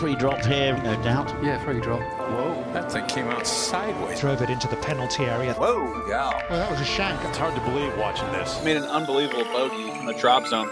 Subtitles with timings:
[0.00, 1.28] Free drop here, no doubt.
[1.44, 2.00] Yeah, free drop.
[2.00, 4.18] Whoa, that thing came out sideways.
[4.18, 5.52] Drove it into the penalty area.
[5.52, 6.42] Whoa, yeah.
[6.48, 7.22] Well, that was a shank.
[7.26, 8.64] It's hard to believe watching this.
[8.64, 10.70] Made an unbelievable bogey in the drop zone.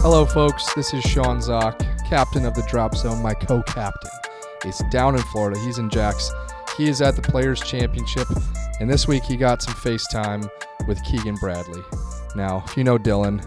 [0.00, 0.72] Hello, folks.
[0.72, 3.20] This is Sean Zak, captain of the Drop Zone.
[3.20, 4.10] My co-captain
[4.64, 5.60] is down in Florida.
[5.60, 6.30] He's in Jax.
[6.78, 8.26] He is at the Players Championship,
[8.80, 10.48] and this week he got some FaceTime
[10.88, 11.82] with Keegan Bradley.
[12.34, 13.46] Now, if you know Dylan,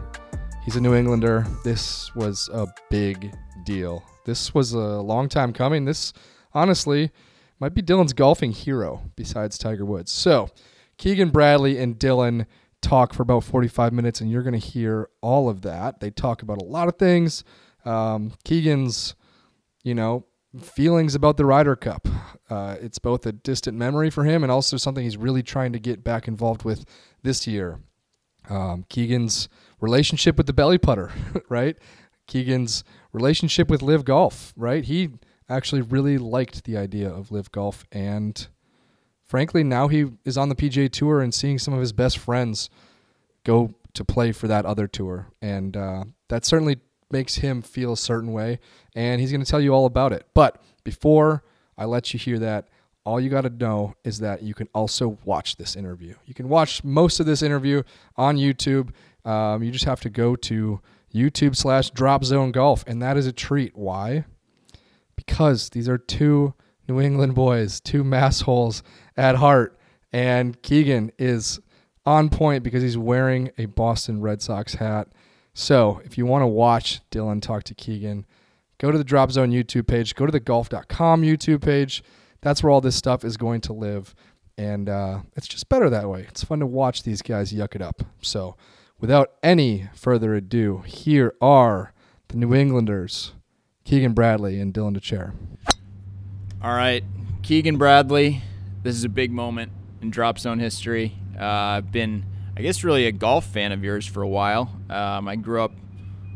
[0.64, 1.46] he's a New Englander.
[1.64, 3.34] This was a big
[3.64, 4.04] deal.
[4.26, 5.86] This was a long time coming.
[5.86, 6.14] This,
[6.54, 7.12] honestly,
[7.60, 10.12] might be Dylan's golfing hero besides Tiger Woods.
[10.12, 10.50] So,
[10.98, 12.46] Keegan Bradley and Dylan
[12.82, 16.00] talk for about 45 minutes, and you're going to hear all of that.
[16.00, 17.44] They talk about a lot of things.
[17.86, 19.16] Um, Keegan's,
[19.84, 20.26] you know,
[20.62, 22.08] feelings about the Ryder Cup.
[22.50, 25.80] Uh, it's both a distant memory for him and also something he's really trying to
[25.80, 26.86] get back involved with
[27.22, 27.80] this year.
[28.50, 29.48] Um, Keegan's
[29.80, 31.12] relationship with the belly putter,
[31.50, 31.78] right?
[32.28, 34.84] Keegan's relationship with LIV Golf, right?
[34.84, 35.10] He
[35.50, 38.48] actually really liked the idea of LIV Golf and
[39.30, 42.70] frankly, now he is on the PGA Tour and seeing some of his best friends
[43.44, 46.78] go to play for that other tour, and uh, that certainly
[47.12, 48.60] makes him feel a certain way.
[48.96, 50.28] And he's going to tell you all about it.
[50.34, 51.44] But before
[51.78, 52.68] I let you hear that,
[53.06, 56.14] all you got to know is that you can also watch this interview.
[56.26, 57.82] You can watch most of this interview
[58.16, 58.90] on YouTube.
[59.26, 60.82] Um, you just have to go to
[61.14, 63.76] YouTube slash Drop Zone Golf, and that is a treat.
[63.76, 64.26] Why?
[65.16, 66.54] Because these are two
[66.88, 68.84] New England boys, two mass holes
[69.16, 69.78] at heart.
[70.12, 71.60] And Keegan is
[72.06, 75.08] on point because he's wearing a Boston Red Sox hat.
[75.54, 78.26] So if you want to watch Dylan talk to Keegan,
[78.80, 82.04] go to the Drop Zone YouTube page, go to the golf.com YouTube page.
[82.42, 84.16] That's where all this stuff is going to live.
[84.58, 86.26] And uh, it's just better that way.
[86.28, 88.02] It's fun to watch these guys yuck it up.
[88.22, 88.56] So
[89.00, 91.94] without any further ado, here are
[92.30, 93.34] the New Englanders,
[93.86, 95.34] Keegan Bradley and Dylan Dethier.
[96.62, 97.04] All right,
[97.42, 98.42] Keegan Bradley.
[98.84, 99.72] This is a big moment
[100.02, 101.14] in Drop Zone history.
[101.40, 102.26] Uh, I've been,
[102.58, 104.72] I guess, really a golf fan of yours for a while.
[104.90, 105.72] Um, I grew up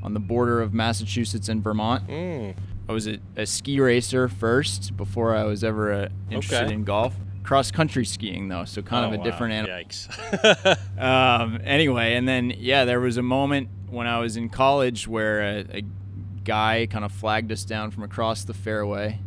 [0.02, 2.08] on the border of Massachusetts and Vermont.
[2.08, 2.56] Mm.
[2.88, 6.74] I was a, a, ski racer first before I was ever uh, interested Okay.
[6.74, 7.16] in golf.
[7.44, 9.24] Cross country skiing though, so kind Oh, of a wow.
[9.24, 9.78] different animal.
[9.78, 10.78] Yikes.
[11.00, 15.42] Um, anyway, and then yeah, there was a moment when I was in college where
[15.42, 15.84] a, a
[16.44, 19.20] guy kind of flagged us down from across the fairway,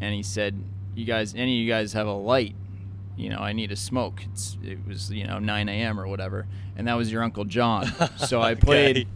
[0.00, 0.62] and he said,
[0.94, 2.54] "You guys, any of you guys have a light?
[3.16, 5.98] You know, I need a smoke." It's, it was you know 9 a.m.
[5.98, 6.46] or whatever,
[6.76, 7.90] and that was your uncle John.
[8.18, 9.08] So I played, Okay.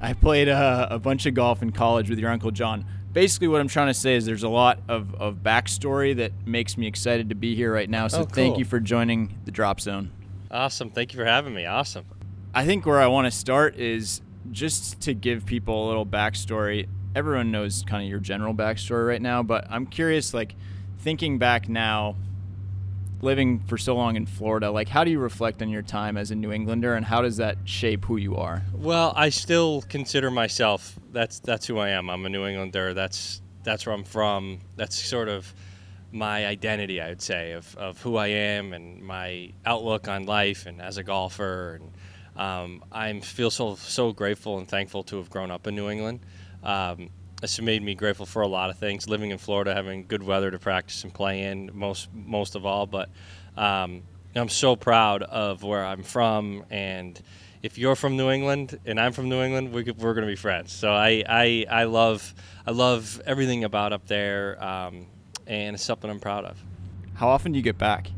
[0.00, 2.84] I played uh, a bunch of golf in college with your uncle John.
[3.12, 6.76] Basically, what I'm trying to say is there's a lot of, of backstory that makes
[6.78, 8.06] me excited to be here right now.
[8.08, 10.10] So Oh, thank you for joining the Drop Zone.
[10.50, 10.90] awesome.
[10.90, 11.66] Thank you for having me.
[11.66, 12.04] Awesome.
[12.54, 14.20] I think where I want to start is
[14.52, 16.88] just to give people a little backstory.
[17.14, 20.54] Everyone knows kind of your general backstory right now, but I'm curious, like,
[20.98, 22.14] thinking back now,
[23.22, 26.30] living for so long in Florida, like, how do you reflect on your time as
[26.30, 28.62] a New Englander and how does that shape who you are?
[28.74, 32.08] Well, I still consider myself that's that's who I am.
[32.08, 32.94] I'm a New Englander.
[32.94, 34.60] That's that's where I'm from.
[34.76, 35.52] That's sort of
[36.12, 40.66] my identity, I would say, of, of who I am and my outlook on life
[40.66, 41.80] and as a golfer.
[41.80, 45.88] And um, I feel so so grateful and thankful to have grown up in New
[45.88, 46.20] England.
[46.62, 47.10] Um,
[47.42, 49.08] it's made me grateful for a lot of things.
[49.08, 52.86] Living in Florida, having good weather to practice and play in, most most of all.
[52.86, 53.10] But
[53.56, 54.02] um,
[54.34, 57.20] I'm so proud of where I'm from, and
[57.62, 60.36] if you're from New England and I'm from New England, we, we're going to be
[60.36, 60.72] friends.
[60.72, 62.34] So I, I I love
[62.66, 65.06] I love everything about up there, um,
[65.46, 66.62] and it's something I'm proud of.
[67.14, 68.10] How often do you get back?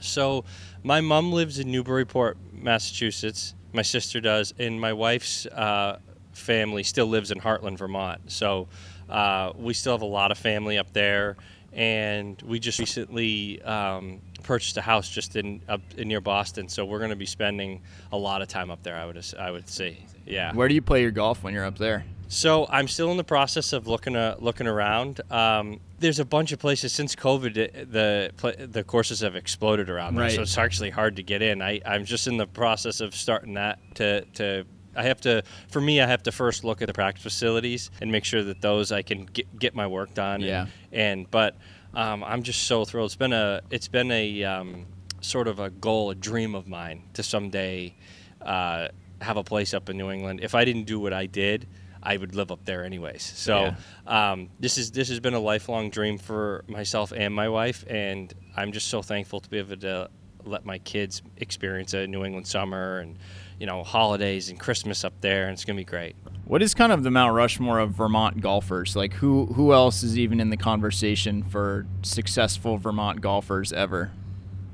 [0.00, 0.44] So,
[0.82, 3.54] my mom lives in Newburyport, Massachusetts.
[3.72, 6.00] My sister does, and my wife's uh,
[6.36, 8.20] family still lives in Hartland, Vermont.
[8.30, 8.68] So,
[9.08, 11.36] uh, we still have a lot of family up there,
[11.72, 16.68] and we just recently um, purchased a house just in up in near Boston.
[16.68, 17.82] So, we're going to be spending
[18.12, 18.96] a lot of time up there.
[18.96, 20.52] I would I would say, yeah.
[20.54, 22.04] Where do you play your golf when you're up there?
[22.28, 25.20] So I'm still in the process of looking uh, looking around.
[25.30, 27.54] Um, there's a bunch of places since COVID,
[27.92, 30.32] the the courses have exploded around there, Right.
[30.34, 31.62] so it's actually hard to get in.
[31.62, 34.64] I, I'm just in the process of starting that to to.
[34.96, 38.10] I have to, for me, I have to first look at the practice facilities and
[38.10, 40.40] make sure that those I can get, get my work done.
[40.40, 40.66] Yeah.
[40.92, 41.56] And, and but
[41.94, 43.08] um, I'm just so thrilled.
[43.08, 44.86] It's been a it's been a um,
[45.20, 47.94] sort of a goal, a dream of mine to someday
[48.42, 48.88] uh,
[49.20, 50.40] have a place up in New England.
[50.42, 51.66] If I didn't do what I did,
[52.02, 53.22] I would live up there anyways.
[53.22, 53.74] So
[54.06, 58.32] um, this is this has been a lifelong dream for myself and my wife, and
[58.56, 60.10] I'm just so thankful to be able to
[60.44, 63.18] let my kids experience a New England summer and
[63.58, 66.16] you know, holidays and Christmas up there, and it's gonna be great.
[66.44, 68.94] What is kind of the Mount Rushmore of Vermont golfers?
[68.94, 74.12] Like who who else is even in the conversation for successful Vermont golfers ever?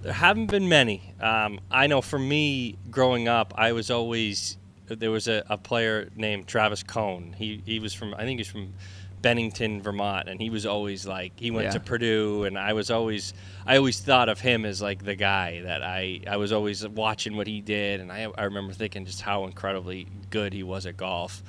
[0.02, 1.14] There haven't been many.
[1.20, 6.11] Um, I know for me, growing up, I was always there was a, a player
[6.17, 7.34] named Travis Cohn.
[7.38, 8.75] He he was from I think he's from
[9.22, 11.72] Bennington, Vermont, and he was always like he went Yeah.
[11.72, 13.32] to Purdue, and I was always
[13.64, 17.36] I always thought of him as like the guy that I I was always watching
[17.36, 20.96] what he did, and I I remember thinking just how incredibly good he was at
[20.96, 21.42] golf,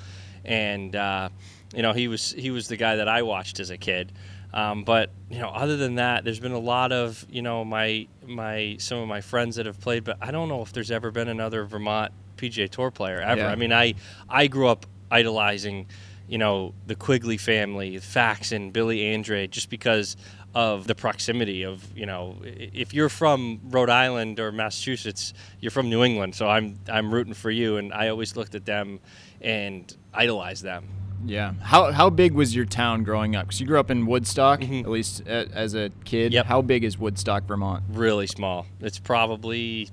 [0.44, 1.28] and uh,
[1.74, 4.12] you know he was he was the guy that I watched as a kid.
[4.52, 8.06] Um, but you know, other than that, there's been a lot of you know my
[8.24, 11.10] my some of my friends that have played, but I don't know if there's ever
[11.10, 13.40] been another Vermont PGA Tour player ever.
[13.40, 13.48] Yeah.
[13.50, 13.94] I mean, I
[14.28, 15.86] I grew up idolizing,
[16.34, 20.16] you know, the Quigley family, Faxon, Billy Andrade, just because
[20.52, 25.88] of the proximity of you know, if you're from Rhode Island or Massachusetts, you're from
[25.88, 28.98] New England, so I'm I'm rooting for you, and I always looked at them
[29.40, 30.88] and idolized them.
[31.24, 31.52] Yeah.
[31.62, 33.46] How how big was your town growing up?
[33.46, 34.82] Because you grew up in Woodstock, Mhm.
[34.82, 36.32] at least a, as a kid.
[36.32, 36.46] Yep.
[36.46, 37.84] How big is Woodstock, Vermont?
[37.92, 38.66] really small.
[38.80, 39.88] It's probably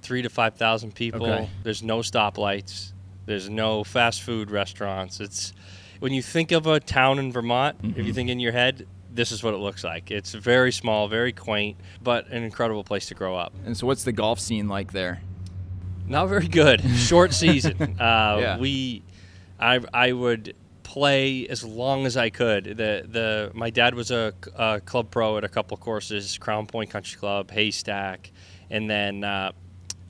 [0.00, 1.26] three to five thousand people.
[1.26, 1.50] Okay.
[1.62, 2.92] There's no stoplights.
[3.28, 5.20] There's no fast food restaurants.
[5.20, 5.52] It's
[6.00, 8.00] when you think of a town in Vermont, if Mm-hmm.
[8.02, 10.10] you think in your head, this is what it looks like.
[10.10, 13.52] It's very small, very quaint, but an incredible place to grow up.
[13.64, 15.20] And so, what's the golf scene like there?
[16.06, 16.80] Not very good.
[16.96, 17.96] Short season.
[18.00, 18.58] Uh, Yeah.
[18.58, 19.02] We,
[19.60, 20.54] I, I would
[20.84, 22.64] play as long as I could.
[22.64, 26.90] The the my dad was a, a club pro at a couple courses, Crown Point
[26.90, 28.30] Country Club, Haystack,
[28.70, 29.52] and then uh,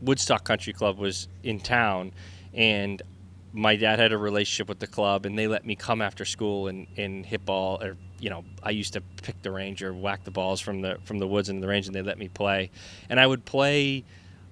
[0.02, 2.12] Woodstock Country Club was in town,
[2.54, 3.02] and
[3.52, 6.68] my dad had a relationship with the club, and they let me come after school
[6.68, 10.24] and, and hit ball or you know I used to pick the range or whack
[10.24, 12.70] the balls from the from the woods into the range, and they let me play,
[13.08, 14.04] and I would play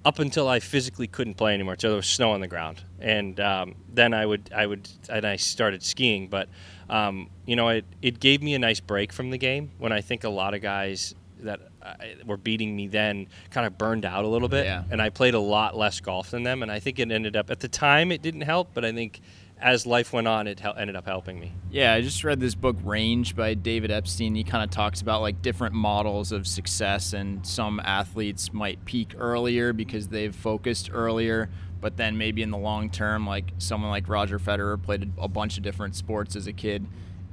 [0.04, 1.74] up until I physically couldn't play anymore.
[1.78, 5.26] So there was snow on the ground, and um, then I would I would and
[5.26, 6.28] I started skiing.
[6.28, 6.48] But
[6.88, 9.72] um, you know, it it gave me a nice break from the game.
[9.78, 11.94] When I think a lot of guys that Uh,
[12.26, 14.82] were beating me then kind of burned out a little bit, Yeah.
[14.90, 16.62] and I played a lot less golf than them.
[16.62, 19.20] And I think it ended up at the time it didn't help, but I think
[19.60, 21.52] as life went on, it ended up helping me.
[21.70, 24.34] Yeah, I just read this book Range by David Epstein.
[24.34, 29.14] He kind of talks about like different models of success and some athletes might peak
[29.16, 31.48] earlier because they've focused earlier,
[31.80, 35.56] but then maybe in the long term like someone like Roger Federer played a bunch
[35.56, 36.84] of different sports as a kid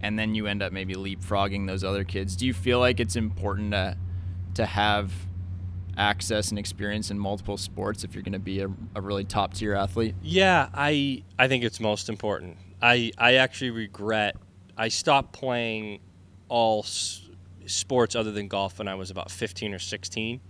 [0.02, 2.36] and then you end up maybe leapfrogging those other kids.
[2.36, 3.98] Do you feel like it's important to
[4.56, 5.12] to have
[5.98, 9.54] access and experience in multiple sports if you're going to be a, a really top
[9.54, 10.16] tier athlete?
[10.24, 12.58] Yeah, I I think it's most important.
[12.82, 14.36] I I actually regret
[14.78, 16.00] I stopped playing
[16.50, 17.22] all s-
[17.68, 20.42] sports other than golf when I was about 15 or 16,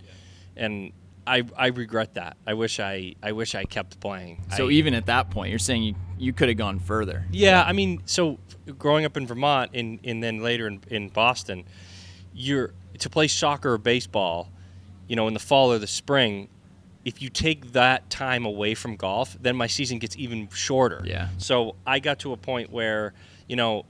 [0.56, 0.92] and
[1.26, 2.36] I I regret that.
[2.46, 4.42] I wish I I wish I kept playing.
[4.56, 7.24] So I- even at that point, you're saying you, you could have gone further.
[7.32, 8.38] yeah, I mean, so
[8.78, 11.64] growing up in Vermont and, and then later in, in Boston,
[12.32, 14.50] you're to play soccer or baseball,
[15.08, 16.48] you know, in the fall or the spring.
[17.04, 21.02] If you take that time away from golf, then my season gets even shorter.
[21.04, 21.28] Yeah.
[21.38, 23.12] So I got to a point where,
[23.46, 23.84] you know,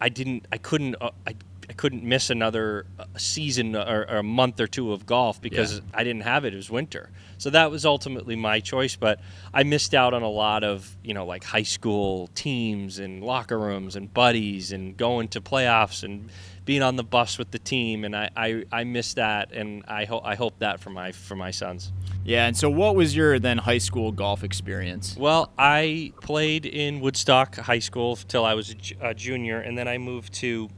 [0.00, 1.34] I didn't, I couldn't, uh, I,
[1.70, 5.76] I couldn't miss another uh, season or, or a month or two of golf because
[5.76, 5.80] Yeah.
[5.94, 6.52] I didn't have it.
[6.52, 7.08] It was winter.
[7.38, 8.96] So that was ultimately my choice.
[8.96, 9.20] But
[9.54, 13.58] I missed out on a lot of, you know, like high school teams and locker
[13.58, 16.28] rooms and buddies and going to playoffs and
[16.64, 18.04] being on the bus with the team.
[18.04, 19.52] And I, I, I missed that.
[19.52, 21.92] And I, hope I hope that for my, for my sons.
[22.24, 25.16] Yeah, and so what was your then high school golf experience?
[25.16, 29.88] Well, I played in Woodstock High School till I was a, a junior, and then
[29.88, 30.68] I moved to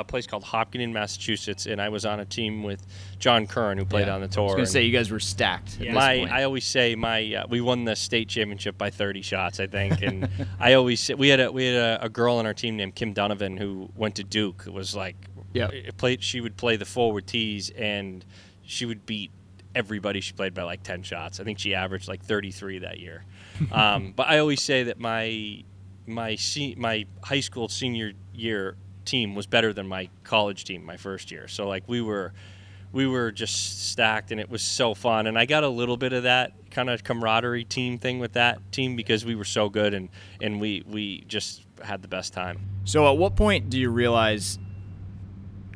[0.00, 2.84] a place called Hopkinton, Massachusetts, and I was on a team with
[3.18, 4.14] John Curran, who played Yeah.
[4.14, 4.44] on the tour.
[4.44, 5.74] I was gonna say you guys were stacked.
[5.74, 6.32] At this my, point.
[6.32, 10.00] I always say my uh, we won the state championship by 30 shots, I think,
[10.02, 10.28] and
[10.60, 12.94] I always say, we had a we had a, a girl on our team named
[12.94, 14.64] Kim Donovan who went to Duke.
[14.66, 15.16] It was like
[15.52, 15.68] Yeah.
[15.98, 16.22] played.
[16.22, 18.24] She would play the forward tees, and
[18.64, 19.30] she would beat
[19.74, 21.40] everybody she played by like 10 shots.
[21.40, 23.24] I think she averaged like 33 that year.
[23.72, 25.62] um, but I always say that my
[26.06, 30.96] my se- my high school senior year team was better than my college team my
[30.96, 31.48] first year.
[31.48, 32.32] So like we were
[32.92, 36.12] we were just stacked and it was so fun and I got a little bit
[36.12, 39.94] of that kind of camaraderie team thing with that team because we were so good
[39.94, 40.08] and
[40.40, 42.60] and we we just had the best time.
[42.84, 44.58] So at what point do you realize,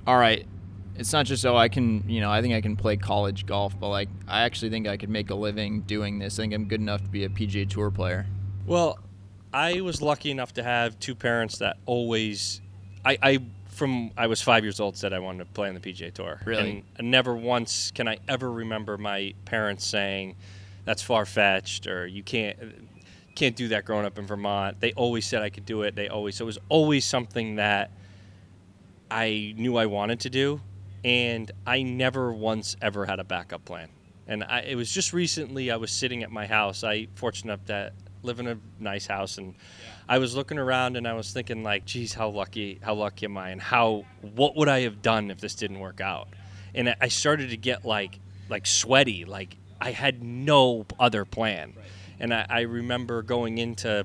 [0.06, 0.46] all right,
[0.96, 3.78] it's not just oh I can you know I think I can play college golf,
[3.78, 6.38] but like I actually think I could make a living doing this.
[6.38, 8.26] I think I'm good enough to be a PGA Tour player.
[8.66, 8.98] Well,
[9.52, 12.60] I was lucky enough to have two parents that always,
[13.06, 15.80] I, I from I was five years old said I wanted to play on the
[15.80, 16.40] PGA Tour.
[16.44, 16.84] Really?
[16.96, 20.34] And never once can I ever remember my parents saying
[20.84, 22.58] that's far fetched or you can't
[23.36, 24.80] can't do that growing up in Vermont.
[24.80, 25.94] They always said I could do it.
[25.94, 27.92] They always so it was always something that
[29.08, 30.60] I knew I wanted to do,
[31.04, 33.88] and I never once ever had a backup plan.
[34.26, 36.82] And I, it was just recently I was sitting at my house.
[36.82, 37.92] I fortunate enough that
[38.24, 39.54] live in a nice house, and
[40.08, 43.36] I was looking around and I was thinking like, geez, how lucky, how lucky am
[43.36, 46.28] I, and how what would I have done if this didn't work out?
[46.74, 51.72] And I started to get like like sweaty, like I had no other plan.
[52.20, 54.04] And I, I remember going into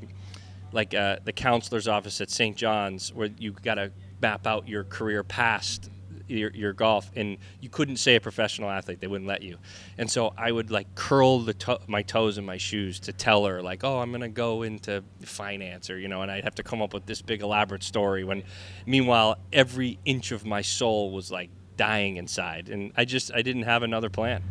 [0.72, 2.56] like uh, the counselor's office at St.
[2.56, 3.92] John's where you got to
[4.22, 5.90] map out your career past
[6.36, 9.58] your, your golf and you couldn't say a professional athlete they wouldn't let you
[9.98, 13.46] and so i would like curl the to- my toes in my shoes to tell
[13.46, 16.56] her like oh i'm going to go into finance or you know and i'd have
[16.56, 18.44] to come up with this big elaborate story when
[18.86, 23.64] meanwhile every inch of my soul was like dying inside and i just i didn't
[23.64, 24.42] have another plan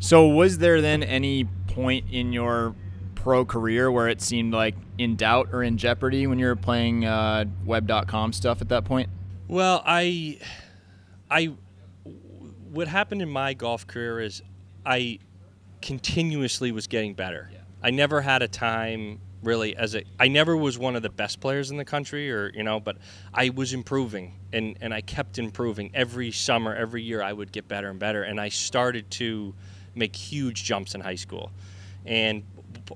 [0.00, 2.74] So, was there then any point in your
[3.16, 7.04] pro career where it seemed like in doubt or in jeopardy when you were playing
[7.04, 9.08] uh, web.com stuff at that point?
[9.48, 10.38] Well, I,
[11.30, 11.54] I,
[12.70, 14.42] what happened in my golf career is
[14.84, 15.18] I
[15.82, 17.50] continuously was getting better.
[17.82, 21.40] I never had a time really as a I never was one of the best
[21.40, 22.96] players in the country or you know but
[23.32, 25.90] I was improving and and I kept improving.
[25.94, 29.54] Every summer every year I would get better and better and I started to
[29.94, 31.52] make huge jumps in high school.
[32.04, 32.42] And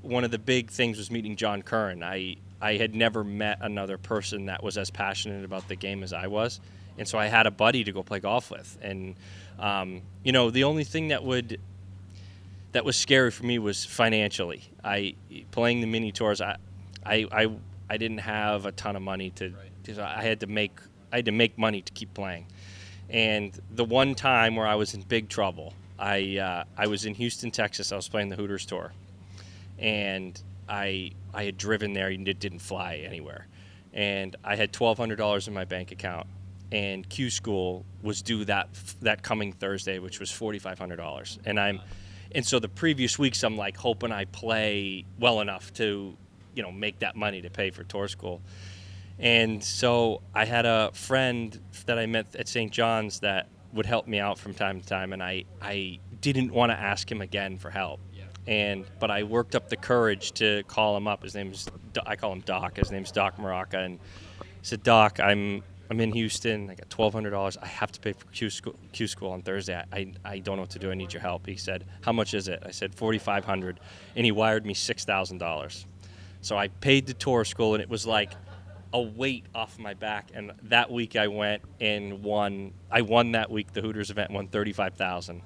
[0.00, 2.02] one of the big things was meeting John Curran.
[2.02, 6.12] I I had never met another person that was as passionate about the game as
[6.12, 6.60] I was
[6.98, 9.14] and so I had a buddy to go play golf with and
[9.58, 11.58] um, you know the only thing that would
[12.72, 14.62] that was scary for me was financially.
[14.82, 15.14] I
[15.50, 16.40] playing the mini tours.
[16.40, 16.56] I,
[17.04, 17.50] I, I,
[17.88, 19.52] I didn't have a ton of money to.
[19.86, 20.78] Cause I had to make.
[21.12, 22.46] I had to make money to keep playing.
[23.10, 27.14] And the one time where I was in big trouble, I uh, I was in
[27.14, 27.92] Houston, Texas.
[27.92, 28.92] I was playing the Hooters tour,
[29.78, 33.48] and I I had driven there and it didn't fly anywhere,
[33.92, 36.28] and I had twelve hundred dollars in my bank account,
[36.72, 38.68] and Q School was due that
[39.02, 41.80] that coming Thursday, which was forty five hundred dollars, and I'm
[42.34, 46.16] and so the previous weeks I'm like hoping I play well enough to,
[46.54, 48.40] you know, make that money to pay for tour school.
[49.18, 52.72] And so I had a friend that I met at St.
[52.72, 56.72] John's that would help me out from time to time, and I, I didn't want
[56.72, 58.00] to ask him again for help.
[58.46, 61.22] And but I worked up the courage to call him up.
[61.22, 61.68] His name's
[62.06, 62.78] I call him Doc.
[62.78, 64.00] His name's Doc Maraca, and
[64.40, 65.62] I said, Doc, I'm
[65.92, 66.70] I'm in Houston.
[66.70, 67.58] I got twelve hundred dollars.
[67.60, 69.74] I have to pay for Q school, Q school on Thursday.
[69.92, 70.90] I, I, don't know what to do.
[70.90, 71.46] I need your help.
[71.46, 72.62] He said, How much is it?
[72.64, 73.78] I said forty five hundred,
[74.16, 75.84] and he wired me six thousand dollars.
[76.40, 78.32] So I paid the tour school, and it was like
[78.94, 80.30] a weight off my back.
[80.32, 82.72] And that week I went and won.
[82.90, 85.42] I won that week the Hooters event, won thirty five thousand,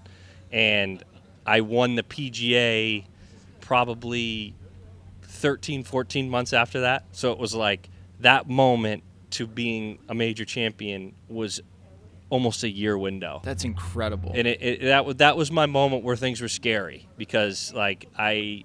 [0.53, 1.03] and
[1.45, 3.05] I won the PGA
[3.61, 4.55] probably
[5.23, 7.05] 13, 14 months after that.
[7.11, 7.89] So it was like
[8.21, 11.61] that moment to being a major champion was
[12.31, 13.41] almost a year window.
[13.45, 14.33] That's incredible.
[14.35, 18.09] And it, it, that was that was my moment where things were scary because like
[18.17, 18.65] I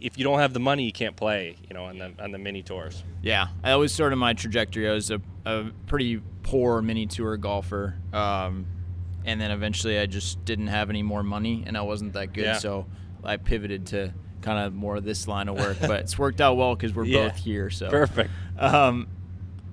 [0.00, 2.38] if you don't have the money you can't play, you know, on the on the
[2.38, 3.02] mini tours.
[3.22, 4.88] Yeah, that was sort of my trajectory.
[4.88, 8.66] I was a, a pretty poor mini tour golfer, um,
[9.24, 12.44] and then eventually I just didn't have any more money, and I wasn't that good,
[12.44, 12.58] Yeah.
[12.58, 12.86] so
[13.22, 15.76] I pivoted to kind of more of this line of work.
[15.80, 17.28] but it's worked out well because we're Yeah.
[17.28, 17.68] both here.
[17.68, 18.30] So Perfect.
[18.58, 19.06] Um,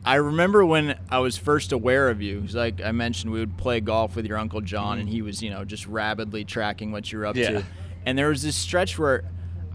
[0.08, 2.42] I remember when I was first aware of you.
[2.54, 5.50] Like I mentioned, we would play golf with your uncle John, and he was, you
[5.50, 7.50] know, just rabidly tracking what you're up Yeah.
[7.52, 7.64] to.
[8.06, 9.26] And there was this stretch where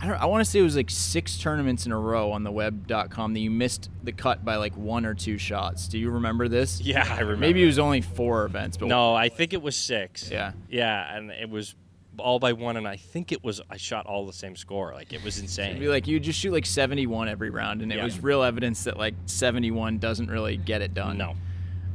[0.00, 0.16] I don't.
[0.20, 3.34] I want to say it was like six tournaments in a row on the web.com
[3.34, 5.86] that you missed the cut by like one or two shots.
[5.86, 6.80] Do you remember this?
[6.80, 7.36] Yeah, I remember.
[7.36, 10.28] Maybe it was only four events, but No, I think it was six.
[10.30, 10.52] Yeah.
[10.68, 11.76] Yeah, and it was
[12.18, 14.92] all by one, and I think it was I shot all the same score.
[14.94, 15.70] Like it was insane.
[15.70, 18.04] It'd be like you just shoot like 71 every round, and it Yeah.
[18.04, 21.18] was real evidence that like 71 doesn't really get it done.
[21.18, 21.34] no.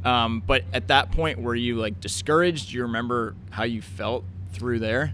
[0.04, 2.70] Um, but at that point, were you like discouraged?
[2.70, 5.12] Do you remember how you felt through there?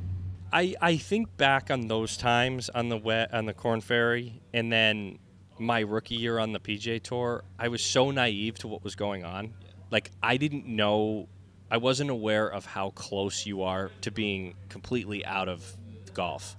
[0.52, 4.70] I, I think back on those times on the wet on the Corn Ferry, and
[4.70, 5.18] then
[5.58, 7.44] my rookie year on the PGA Tour.
[7.58, 9.54] I was so naive to what was going on.
[9.90, 11.28] Like I didn't know,
[11.74, 15.76] I wasn't aware of how close you are to being completely out of
[16.12, 16.56] golf.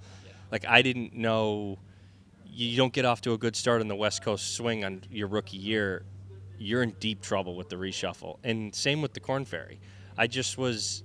[0.52, 1.78] Like I didn't know.
[2.44, 5.28] You don't get off to a good start on the West Coast swing on your
[5.28, 6.04] rookie year,
[6.58, 8.36] you're in deep trouble with the reshuffle.
[8.44, 9.80] And same with the Corn Ferry.
[10.18, 11.02] I just was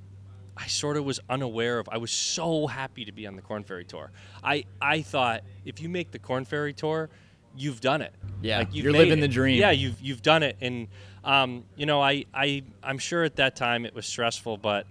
[0.58, 1.88] I sort of was unaware of.
[1.90, 4.12] I was so happy to be on the Corn Ferry Tour.
[4.44, 7.10] I, I thought if you make the Corn Ferry Tour,
[7.56, 8.14] you've done it.
[8.42, 9.22] Yeah, you've you're living it.
[9.22, 9.58] the dream.
[9.58, 10.90] Yeah, you've you've done it, and
[11.24, 14.88] um, you know, I I I'm sure at that time it was stressful, but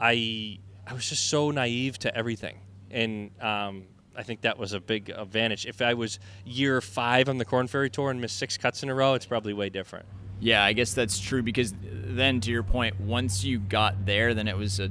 [0.00, 2.58] I I was just so naive to everything,
[2.90, 3.84] and um,
[4.16, 5.66] I think that was a big advantage.
[5.66, 8.88] If I was year five on the Corn Ferry Tour and missed six cuts in
[8.88, 10.06] a row, it's probably way different.
[10.40, 14.48] Yeah, I guess that's true because then, to your point, once you got there, then
[14.48, 14.90] it was a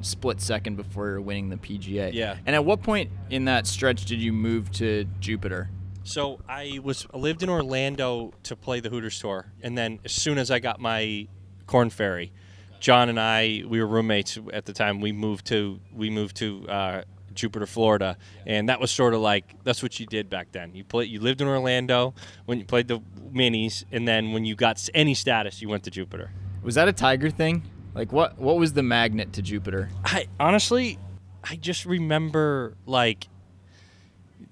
[0.00, 2.12] split second before you're winning the PGA.
[2.12, 2.36] Yeah.
[2.46, 5.70] And at what point in that stretch did you move to Jupiter?
[6.08, 10.12] So I was I lived in Orlando to play the Hooters tour, and then as
[10.12, 11.28] soon as I got my
[11.66, 12.32] Corn Ferry,
[12.80, 15.02] John and I we were roommates at the time.
[15.02, 17.02] We moved to we moved to uh,
[17.34, 20.74] Jupiter, Florida, and that was sort of like that's what you did back then.
[20.74, 22.14] You play you lived in Orlando
[22.46, 23.00] when you played the
[23.30, 26.30] minis, and then when you got any status, you went to Jupiter.
[26.62, 27.64] Was that a Tiger thing?
[27.94, 28.38] Like what?
[28.38, 29.90] What was the magnet to Jupiter?
[30.06, 30.98] I honestly,
[31.44, 33.28] I just remember like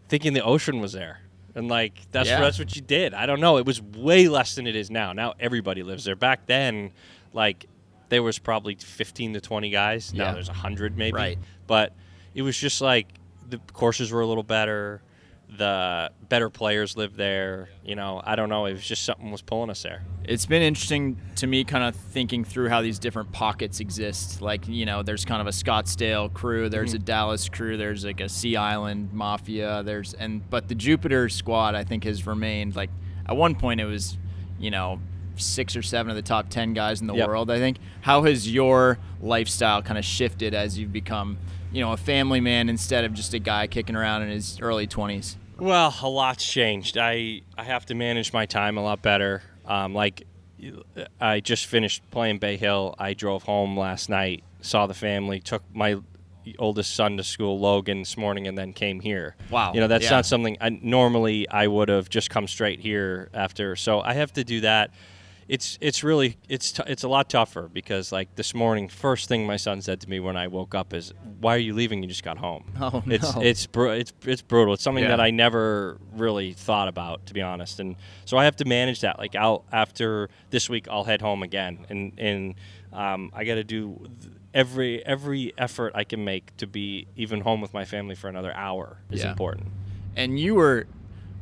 [0.08, 1.20] thinking the ocean was there,
[1.56, 2.40] and like that's Yeah.
[2.40, 3.14] that's what you did.
[3.14, 3.56] I don't know.
[3.56, 5.12] It was way less than it is now.
[5.12, 6.14] Now everybody lives there.
[6.14, 6.92] Back then,
[7.32, 7.66] like
[8.10, 10.14] there was probably fifteen to twenty guys.
[10.14, 10.32] Now Yeah.
[10.34, 11.16] there's hundred maybe.
[11.16, 11.38] Right.
[11.66, 11.92] But
[12.34, 13.08] it was just like
[13.48, 15.02] the courses were a little better.
[15.48, 17.68] The better players live there.
[17.84, 18.66] You know, I don't know.
[18.66, 20.02] It was just something was pulling us there.
[20.24, 24.42] It's been interesting to me, kind of thinking through how these different pockets exist.
[24.42, 27.02] Like, you know, there's kind of a Scottsdale crew, there's mm-hmm.
[27.02, 31.74] a Dallas crew, there's like a Sea Island Mafia, there's and but the Jupiter squad,
[31.74, 32.90] I think, has remained like
[33.26, 34.18] at one point it was,
[34.58, 35.00] you know,
[35.40, 37.28] six or seven of the top ten guys in the Yep.
[37.28, 37.50] world.
[37.50, 37.78] I think.
[38.02, 41.38] How has your lifestyle kind of shifted as you've become,
[41.73, 44.87] you know, a family man instead of just a guy kicking around in his early
[44.87, 45.37] twenties?
[45.59, 46.99] Well, a lot's changed.
[46.99, 49.43] I I have to manage my time a lot better.
[49.64, 50.25] Um, like
[51.21, 52.95] I just finished playing Bay Hill.
[52.99, 55.97] I drove home last night, saw the family, took my
[56.59, 59.35] oldest son to school, Logan, this morning, and then came here.
[59.50, 59.73] Wow.
[59.75, 60.11] You know, that's Yeah.
[60.12, 63.75] not something I normally I would have just come straight here after.
[63.76, 64.90] So I have to do that.
[65.48, 69.46] It's it's really it's t- it's a lot tougher because like this morning, first thing
[69.46, 72.02] my son said to me when I woke up is, "Why are you leaving?
[72.02, 73.42] You just got home." Oh, It's no.
[73.42, 74.74] it's bru- it's it's brutal.
[74.74, 75.10] It's something Yeah.
[75.10, 77.78] that I never really thought about, to be honest.
[77.78, 79.18] And so I have to manage that.
[79.20, 82.54] Like I'll after this week, I'll head home again, and and
[82.92, 87.40] um, I got to do th- every every effort I can make to be even
[87.42, 89.30] home with my family for another hour is Yeah.
[89.30, 89.68] important.
[90.16, 90.87] and you were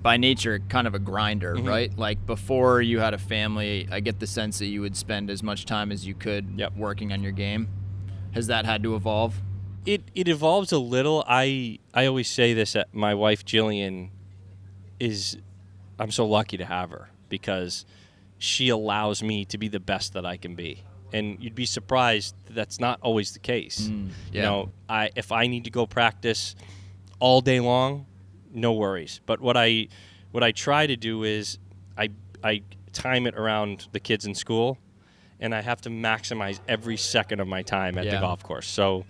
[0.04, 1.66] by nature kind of a grinder, Mhm.
[1.66, 1.98] right?
[1.98, 5.42] Like before you had a family, I get the sense that you would spend as
[5.42, 6.76] much time as you could Yep.
[6.76, 7.68] working on your game.
[8.32, 9.40] Has that had to evolve?
[9.86, 11.24] It it evolves a little.
[11.26, 14.10] I I always say this that my wife Jillian
[15.00, 15.38] is
[15.98, 17.86] I'm so lucky to have her because
[18.38, 20.82] she allows me to be the best that I can be.
[21.14, 23.88] And you'd be surprised that that's not always the case.
[23.88, 26.54] Mm, You know, I if I need to go practice
[27.20, 28.04] all day long,
[28.54, 29.20] no worries.
[29.26, 29.88] But what I
[30.30, 31.58] what I try to do is
[31.98, 32.10] I
[32.42, 32.62] I
[32.92, 34.78] time it around the kids in school
[35.40, 38.14] and I have to maximize every second of my time at Yeah.
[38.14, 38.68] the golf course.
[38.68, 39.04] So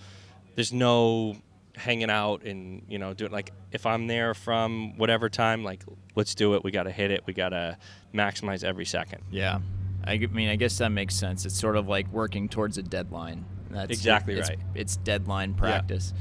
[0.55, 1.37] there's no
[1.77, 5.83] hanging out and you know doing like if I'm there from whatever time, like
[6.15, 6.65] let's do it.
[6.65, 7.23] We got to hit it.
[7.27, 7.77] We got to
[8.15, 9.23] maximize every second.
[9.31, 9.61] Yeah.
[10.07, 11.47] I mean, I guess that makes sense.
[11.47, 13.45] It's sort of like working towards a deadline.
[13.71, 14.59] That's Exactly it's, right.
[14.75, 16.13] It's deadline practice.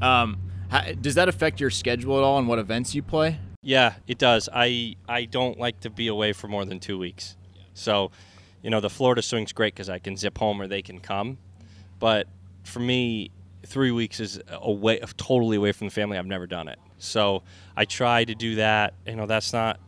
[0.00, 0.38] Um,
[0.72, 3.38] how, does that affect your schedule at all and what events you play?
[3.62, 4.48] Yeah, it does.
[4.52, 7.36] I I don't like to be away for more than two weeks.
[7.74, 8.10] So,
[8.62, 11.36] you know, the Florida swing's great because I can zip home or they can come.
[11.98, 12.26] But
[12.64, 13.30] for me,
[13.66, 16.16] three weeks is away, totally away from the family.
[16.16, 16.78] I've never done it.
[16.96, 17.42] So
[17.76, 18.94] I try to do that.
[19.06, 19.78] You know, that's not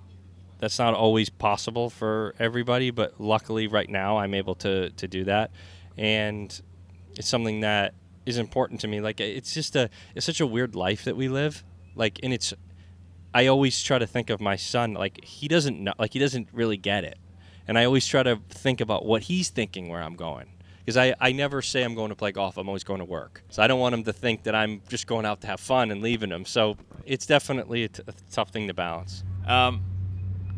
[0.58, 5.24] that's not always possible for everybody, but luckily right now I'm able to to do
[5.24, 5.50] that,
[5.96, 6.60] and
[7.16, 7.94] it's something that
[8.26, 9.00] is important to me.
[9.00, 11.64] Like it's just a it's such a weird life that we live.
[11.94, 12.52] Like, and it's
[13.32, 16.48] I always try to think of my son like he doesn't know, like he doesn't
[16.52, 17.18] really get it,
[17.66, 20.48] and I always try to think about what he's thinking where I'm going.
[20.84, 22.58] Because I, I never say I'm going to play golf.
[22.58, 23.42] I'm always going to work.
[23.48, 25.90] So I don't want him to think that I'm just going out to have fun
[25.90, 26.44] and leaving him.
[26.44, 29.24] So it's definitely a, t- a tough thing to balance.
[29.46, 29.82] Um,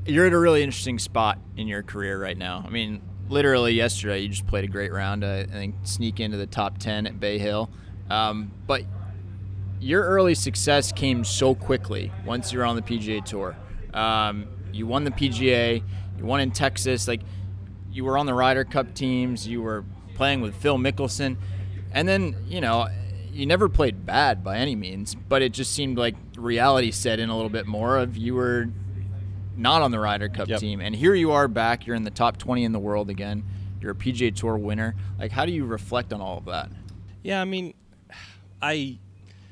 [0.04, 2.64] you're at a really interesting spot in your career right now.
[2.66, 5.24] I mean, literally yesterday you just played a great round.
[5.24, 7.70] Uh, I think sneak into the top ten at Bay Hill,
[8.10, 8.82] um, but
[9.80, 13.56] your early success came so quickly once you were on the PGA Tour.
[13.92, 15.82] Um, you won the PGA.
[16.18, 17.08] You won in Texas.
[17.08, 17.20] Like
[17.90, 19.46] you were on the Ryder Cup teams.
[19.46, 19.84] You were
[20.14, 21.36] playing with Phil Mickelson,
[21.92, 22.88] and then you know
[23.32, 27.28] you never played bad by any means, but it just seemed like reality set in
[27.28, 28.68] a little bit more of you were
[29.56, 30.60] not on the Ryder Cup Yep.
[30.60, 31.86] team, and here you are back.
[31.86, 33.44] You're in the top 20 in the world again.
[33.80, 34.94] You're a PGA Tour winner.
[35.18, 36.70] Like, how do you reflect on all of that?
[37.22, 37.74] Yeah, I mean,
[38.62, 38.98] I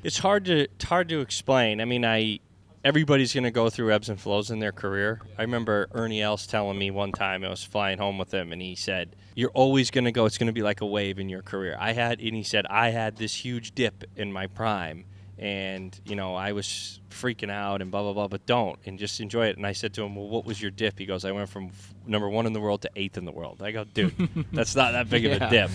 [0.03, 1.81] it's hard to it's hard to explain.
[1.81, 2.39] I mean, I
[2.83, 5.19] everybody's going to go through ebbs and flows in their career.
[5.37, 8.61] I remember Ernie Els telling me one time I was flying home with him, and
[8.61, 10.25] he said, "You're always going to go.
[10.25, 12.65] It's going to be like a wave in your career." I had, and he said,
[12.67, 15.05] I had this huge dip in my prime,
[15.37, 18.27] and you know I was freaking out and blah blah blah.
[18.27, 19.57] But don't and just enjoy it.
[19.57, 21.67] And I said to him, "Well, what was your dip?" He goes, "I went from
[21.67, 24.13] f- number one in the world to eighth in the world." I go, "Dude,
[24.53, 25.69] that's not that big of a dip."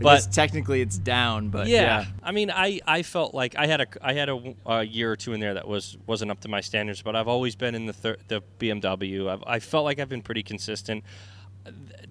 [0.00, 1.80] But technically it's down, but yeah.
[1.80, 2.04] yeah.
[2.22, 5.16] I mean, I, I felt like I had a I had a, a year or
[5.16, 7.86] two in there that was wasn't up to my standards, but I've always been in
[7.86, 9.28] the thir- the BMW.
[9.30, 11.04] I've, I felt like I've been pretty consistent.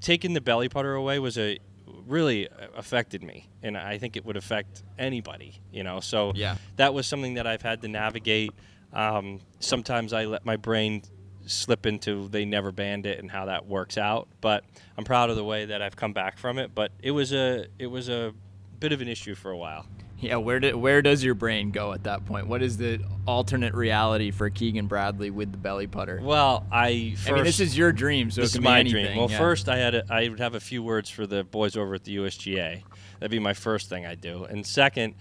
[0.02, 1.60] Taking the belly putter away was a
[2.06, 5.62] really affected me, and I think it would affect anybody.
[5.72, 6.58] You know, so Yeah.
[6.78, 8.52] that was something that I've had to navigate.
[8.94, 11.02] Um, sometimes I let my brain
[11.46, 14.28] slip into they never banned it and how that works out.
[14.42, 14.64] But
[14.98, 16.74] I'm proud of the way that I've come back from it.
[16.74, 18.34] But it was a it was a
[18.80, 19.86] bit of an issue for a while.
[20.26, 22.48] Yeah, where do, where does your brain go at that point?
[22.48, 26.20] What is the alternate reality for Keegan Bradley with the belly putter?
[26.22, 29.06] Well, I first I mean, this is your dream, so this it is my anything.
[29.06, 29.18] dream.
[29.18, 29.38] Well, yeah.
[29.38, 32.04] first I had a, I would have a few words for the boys over at
[32.04, 32.84] the USGA.
[33.20, 34.46] That'd be my first thing I do.
[34.46, 35.16] And second,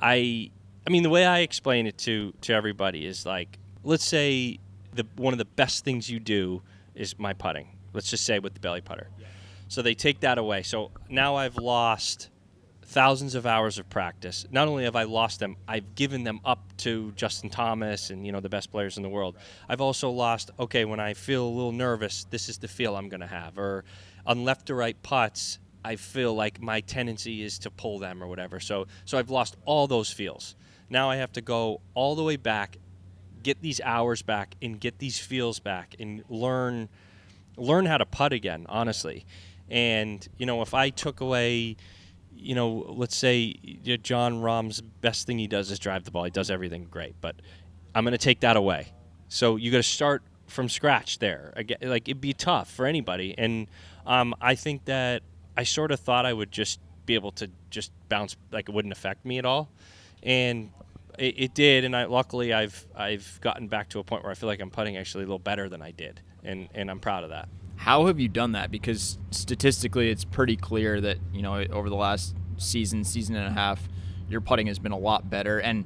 [0.00, 0.50] I
[0.86, 4.58] I mean the way I explain it to to everybody is like let's say
[4.92, 6.62] the one of the best things you do
[6.94, 7.68] is my putting.
[7.92, 9.08] Let's just say with the belly putter.
[9.68, 10.62] So they take that away.
[10.62, 12.30] So now I've lost
[12.86, 14.46] thousands of hours of practice.
[14.50, 18.32] Not only have I lost them, I've given them up to Justin Thomas and you
[18.32, 19.36] know the best players in the world.
[19.68, 20.50] I've also lost.
[20.58, 23.58] Okay, when I feel a little nervous, this is the feel I'm going to have.
[23.58, 23.84] Or
[24.24, 28.28] on left to right putts, I feel like my tendency is to pull them or
[28.28, 28.60] whatever.
[28.60, 30.54] So so I've lost all those feels.
[30.88, 32.78] Now I have to go all the way back,
[33.42, 36.88] get these hours back, and get these feels back, and learn
[37.56, 38.64] learn how to putt again.
[38.68, 39.26] Honestly,
[39.68, 41.76] and you know if I took away
[42.36, 43.54] you know, let's say
[44.02, 46.24] Jon Rahm's best thing he does is drive the ball.
[46.24, 47.36] He does everything great, but
[47.94, 48.92] I'm going to take that away.
[49.28, 51.52] So you got to start from scratch there.
[51.82, 53.66] Like it'd be tough for anybody, and
[54.06, 55.22] um, I think that
[55.56, 58.92] I sort of thought I would just be able to just bounce, like it wouldn't
[58.92, 59.70] affect me at all,
[60.22, 60.70] and
[61.18, 61.84] it, it did.
[61.84, 64.70] And I luckily I've I've gotten back to a point where I feel like I'm
[64.70, 67.48] putting actually a little better than I did, and and I'm proud of that.
[67.76, 68.70] How have you done that?
[68.70, 73.52] Because statistically, it's pretty clear that you know over the last season, season and a
[73.52, 73.88] half,
[74.28, 75.84] your putting has been a lot better, and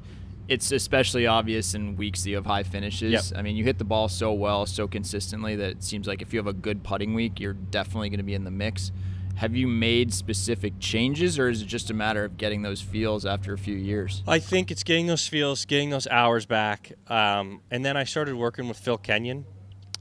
[0.48, 3.30] it's especially obvious in weeks that you have high finishes.
[3.30, 3.38] Yep.
[3.38, 6.32] I mean, you hit the ball so well, so consistently that it seems like if
[6.32, 8.90] you have a good putting week, you're definitely going to be in the mix.
[9.36, 13.24] Have you made specific changes, or is it just a matter of getting those feels
[13.24, 14.22] after a few years?
[14.26, 18.34] I think it's getting those feels, getting those hours back, um, and then I started
[18.34, 19.46] working with Phil Kenyon,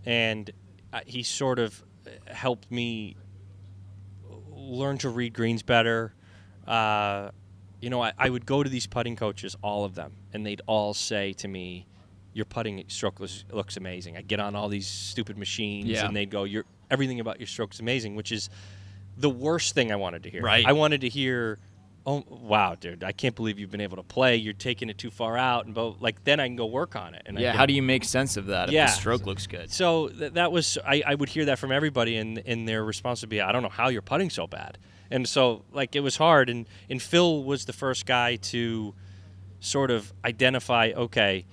[0.03, 0.49] and
[1.05, 1.83] he sort of
[2.27, 3.15] helped me
[4.51, 6.13] learn to read greens better.
[6.67, 7.31] Uh,
[7.81, 10.61] you know, I, I would go to these putting coaches, all of them, and they'd
[10.67, 11.87] all say to me,
[12.33, 16.05] "Your putting stroke looks, looks amazing." I get on all these stupid machines, Yeah.
[16.05, 18.49] and they'd go, "Your everything about your stroke's amazing," which is
[19.17, 20.41] the worst thing I wanted to hear.
[20.41, 20.65] Right.
[20.65, 21.59] I wanted to hear,
[22.09, 23.03] "Oh, wow, dude!
[23.03, 24.35] I can't believe you've been able to play.
[24.35, 27.13] You're taking it too far out," and both like then I can go work on
[27.13, 27.21] it.
[27.25, 27.53] And I Yeah.
[27.53, 28.85] How do you make sense of that if Yeah.
[28.87, 29.71] the stroke looks good?
[29.71, 33.21] so th- that was I, I would hear that from everybody, and and their response
[33.21, 34.77] would be, "I don't know how you're putting so bad."
[35.11, 38.93] And so like it was hard, and and Phil was the first guy to
[39.59, 41.45] sort of identify, okay,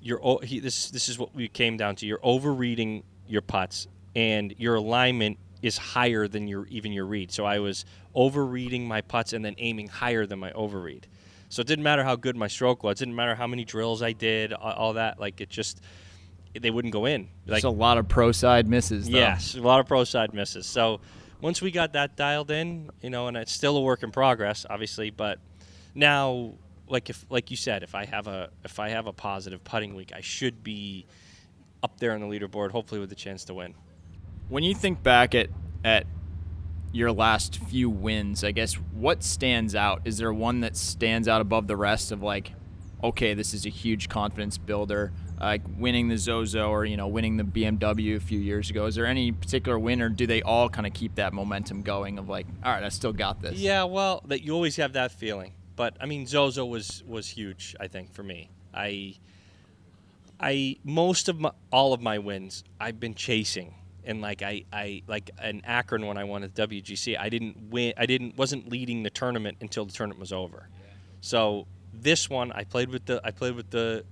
[0.00, 2.06] you're he, this this is what we came down to.
[2.06, 7.32] You're overreading your putts, and your alignment is higher than your even your read.
[7.32, 11.04] So I was overreading my putts and then aiming higher than my overread.
[11.48, 13.00] So it didn't matter how good my stroke was.
[13.00, 14.52] It didn't matter how many drills I did.
[14.52, 15.80] All, that like it just
[16.58, 17.22] they wouldn't go in.
[17.46, 19.08] Like There's a lot of pro side misses.
[19.08, 19.18] Though.
[19.18, 20.66] Yes, a lot of pro side misses.
[20.66, 21.00] So
[21.40, 24.64] once we got that dialed in, you know, and it's still a work in progress,
[24.68, 25.38] obviously, but
[25.94, 26.54] now,
[26.88, 29.94] like if like you said, if I have a if I have a positive putting
[29.94, 31.06] week, I should be
[31.82, 33.74] up there on the leaderboard, hopefully with a chance to win.
[34.48, 35.48] When you think back at
[35.84, 36.06] at
[36.92, 40.02] your last few wins, I guess what stands out?
[40.04, 42.52] Is there one that stands out above the rest of like,
[43.02, 47.36] okay, this is a huge confidence builder, like winning the Zozo or you know winning
[47.36, 48.86] the BMW a few years ago?
[48.86, 52.18] Is there any particular win, or do they all kind of keep that momentum going
[52.18, 53.54] of like, all right, I still got this?
[53.58, 55.54] Yeah, well, that you always have that feeling.
[55.74, 57.74] But I mean, Zozo was was huge.
[57.80, 59.16] I think for me, I,
[60.38, 65.02] I most of my all of my wins I've been chasing, and like I I
[65.06, 67.94] like in Akron when I won at WGC, I didn't win.
[67.96, 70.68] I didn't wasn't leading the tournament until the tournament was over.
[71.20, 74.04] So this one, I played with the I played with the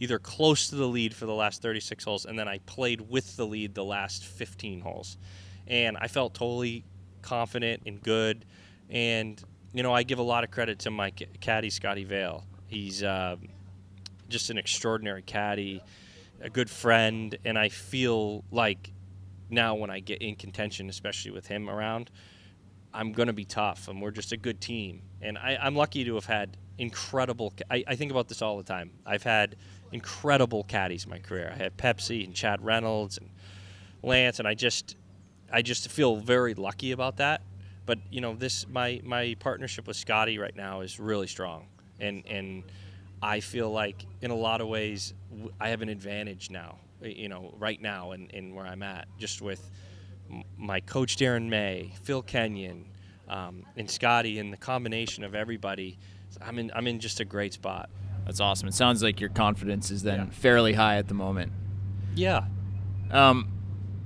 [0.00, 3.36] either close to the lead for the last 36 holes, and then I played with
[3.36, 5.16] the lead the last 15 holes,
[5.66, 6.84] and I felt totally
[7.22, 8.44] confident and good.
[8.90, 12.44] And you know, I give a lot of credit to my caddy Scotty Vail.
[12.66, 13.48] He's um,
[14.28, 15.82] just an extraordinary caddy,
[16.40, 18.91] a good friend, and I feel like
[19.52, 22.10] now when I get in contention, especially with him around,
[22.94, 25.02] I'm going to be tough, and we're just a good team.
[25.20, 27.52] And I, I'm lucky to have had incredible.
[27.70, 28.90] I, I think about this all the time.
[29.06, 29.56] I've had
[29.92, 31.52] incredible caddies in my career.
[31.54, 33.30] I had Pepsi and Chad Reynolds and
[34.02, 34.96] Lance, and I just,
[35.50, 37.42] I just feel very lucky about that.
[37.84, 41.66] But you know, this my my partnership with Scotty right now is really strong,
[41.98, 42.62] and and
[43.20, 45.14] I feel like in a lot of ways
[45.60, 46.78] I have an advantage now.
[47.02, 49.70] You know, right now and in, in where I'm at, just with
[50.30, 52.86] m- my coach Darren May, Phil Kenyon,
[53.28, 55.98] um, and Scotty, and the combination of everybody.
[56.40, 57.90] I'm in I'm in just a great spot.
[58.24, 58.68] That's awesome.
[58.68, 60.26] It sounds like your confidence is then Yeah.
[60.30, 61.52] fairly high at the moment.
[62.14, 62.44] Yeah,
[63.10, 63.48] Um,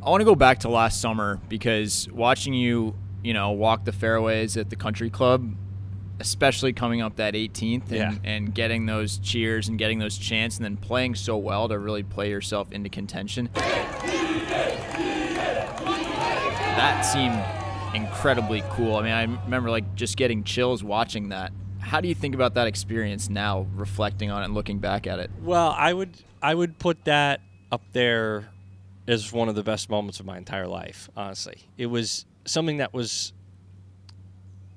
[0.02, 3.92] I want to go back to last summer because watching you, you know, walk the
[3.92, 5.54] fairways at the country club,
[6.20, 8.14] especially coming up that 18th and, Yeah.
[8.24, 12.02] and getting those cheers and getting those chants and then playing so well to really
[12.02, 13.50] play yourself into contention.
[16.76, 17.42] That seemed
[17.94, 18.96] incredibly cool.
[18.96, 21.52] I mean, I remember like just getting chills watching that.
[21.80, 25.18] How do you think about that experience now, reflecting on it and looking back at
[25.18, 25.30] it?
[25.42, 26.10] Well, I would
[26.42, 27.40] I would put that
[27.72, 28.48] up there
[29.08, 31.08] as one of the best moments of my entire life.
[31.16, 33.32] Honestly, it was something that was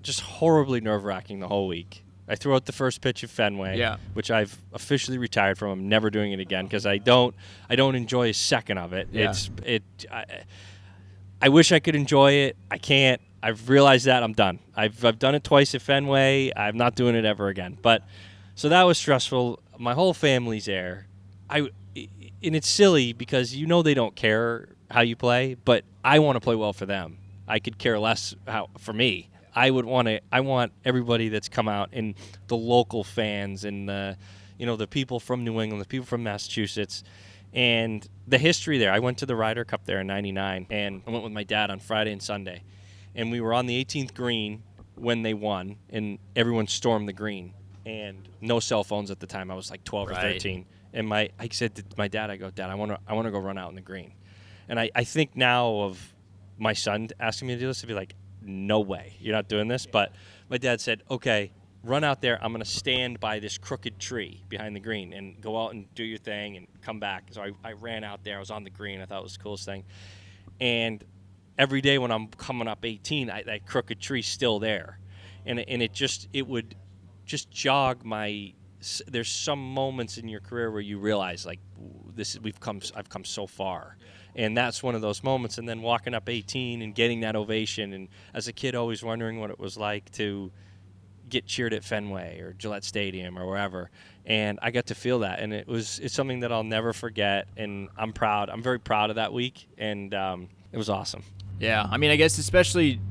[0.09, 2.03] just horribly nerve wracking the whole week.
[2.27, 3.97] I threw out the first pitch of Fenway, Yeah.
[4.13, 5.69] which I've officially retired from.
[5.71, 7.35] I'm never doing it again because I don't
[7.69, 9.07] I don't enjoy a second of it.
[9.11, 9.29] Yeah.
[9.29, 9.83] It's it.
[10.11, 10.25] I,
[11.41, 12.57] I wish I could enjoy it.
[12.69, 13.21] I can't.
[13.41, 14.59] I've realized that I'm done.
[14.75, 16.51] I've, I've done it twice at Fenway.
[16.55, 17.77] I'm not doing it ever again.
[17.81, 18.03] But
[18.55, 19.59] so that was stressful.
[19.77, 21.07] My whole family's there.
[21.49, 26.19] I and it's silly because you know they don't care how you play, but I
[26.19, 27.17] want to play well for them.
[27.47, 29.29] I could care less how for me.
[29.59, 30.21] I would want to.
[30.31, 32.15] I want everybody that's come out and
[32.47, 34.17] the local fans and the,
[34.57, 37.03] you know, the people from New England, the people from Massachusetts,
[37.53, 38.93] and the history there.
[38.93, 41.71] I went to the Ryder Cup there in '99, and I went with my dad
[41.71, 42.63] on Friday and Sunday,
[43.13, 44.63] and we were on the 18th green
[44.95, 47.53] when they won, and everyone stormed the green,
[47.85, 49.51] and no cell phones at the time.
[49.51, 52.49] I was like 12 or 13, and my I said to my dad, I go,
[52.49, 54.13] Dad, I want to I want to go run out in the green,
[54.69, 56.13] and I I think now of
[56.57, 59.67] my son asking me to do this to be like, no way, you're not doing
[59.67, 59.85] this.
[59.85, 60.13] But
[60.49, 61.51] my dad said, okay,
[61.83, 62.43] run out there.
[62.43, 65.93] I'm going to stand by this crooked tree behind the green and go out and
[65.95, 67.29] do your thing and come back.
[67.31, 68.37] So I, I ran out there.
[68.37, 69.01] I was on the green.
[69.01, 69.83] I thought it was the coolest thing.
[70.59, 71.03] And
[71.57, 74.99] every day when I'm coming up 18, I, that crooked tree's still there.
[75.45, 76.75] And, it- and it just, it would
[77.25, 78.53] just jog my,
[79.07, 81.59] there's some moments in your career where you realize like
[82.15, 83.97] this is, we've come, I've come so far
[84.35, 85.57] and that's one of those moments.
[85.57, 87.93] And then walking up 18 and getting that ovation.
[87.93, 90.51] And as a kid always wondering what it was like to
[91.29, 93.89] get cheered at Fenway or Gillette Stadium or wherever.
[94.25, 95.39] And I got to feel that.
[95.39, 97.47] And it was it's something that I'll never forget.
[97.57, 98.49] And I'm proud.
[98.49, 99.67] I'm very proud of that week.
[99.77, 101.23] And um, it was awesome.
[101.59, 103.01] Yeah, I mean, I guess especially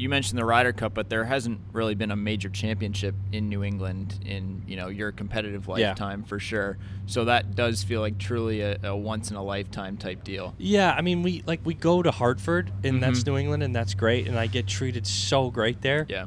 [0.00, 3.62] you mentioned the Ryder Cup, but there hasn't really been a major championship in New
[3.62, 5.88] England in you know your competitive Yeah.
[5.88, 6.78] lifetime for sure.
[7.06, 10.54] So that does feel like truly a, a once in a lifetime type deal.
[10.58, 13.26] yeah I mean we like we go to Hartford and that's Mhm.
[13.26, 16.26] New England and that's great and I get treated so great there Yeah,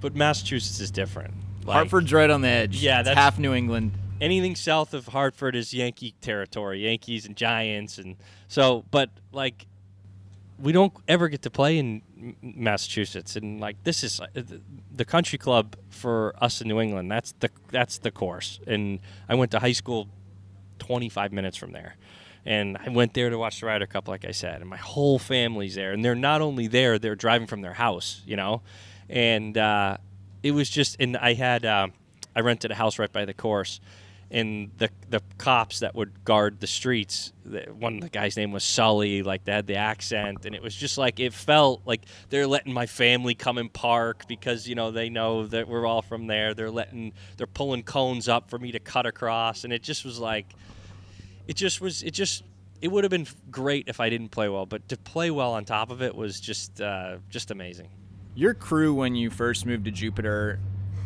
[0.00, 2.76] but Massachusetts is different Like, Hartford's right on the edge.
[2.82, 3.92] Yeah, It's that's- half New England.
[4.20, 8.16] anything south of Hartford is Yankee territory, Yankees and Giants, and
[8.48, 8.84] so.
[8.90, 9.66] But like,
[10.58, 12.02] we don't ever get to play in
[12.42, 17.10] Massachusetts, and like this is uh, the- country club for us in New England.
[17.10, 20.08] That's the that's the course, and I went to high school
[20.78, 21.96] 25 minutes from there.
[22.48, 25.18] And I went there to watch the Ryder Cup, like I said, and my whole
[25.18, 25.92] family's there.
[25.92, 28.62] And they're not only there; they're driving from their house, you know.
[29.08, 29.96] And uh,
[30.44, 31.88] it was just, and I had, uh,
[32.36, 33.80] I rented a house right by the course,
[34.30, 37.32] and the the cops that would guard the streets,
[37.78, 40.74] one of the guys' name was Sully, like they had the accent, and it was
[40.74, 44.90] just like it felt like they're letting my family come and park because you know
[44.90, 46.54] they know that we're all from there.
[46.54, 50.18] They're letting, they're pulling cones up for me to cut across, and it just was
[50.18, 50.54] like
[51.46, 52.42] it just was it just
[52.82, 55.64] it would have been great if I didn't play well, but to play well on
[55.64, 57.88] top of it was just uh, just amazing.
[58.34, 60.58] Your crew when you first moved to Jupiter,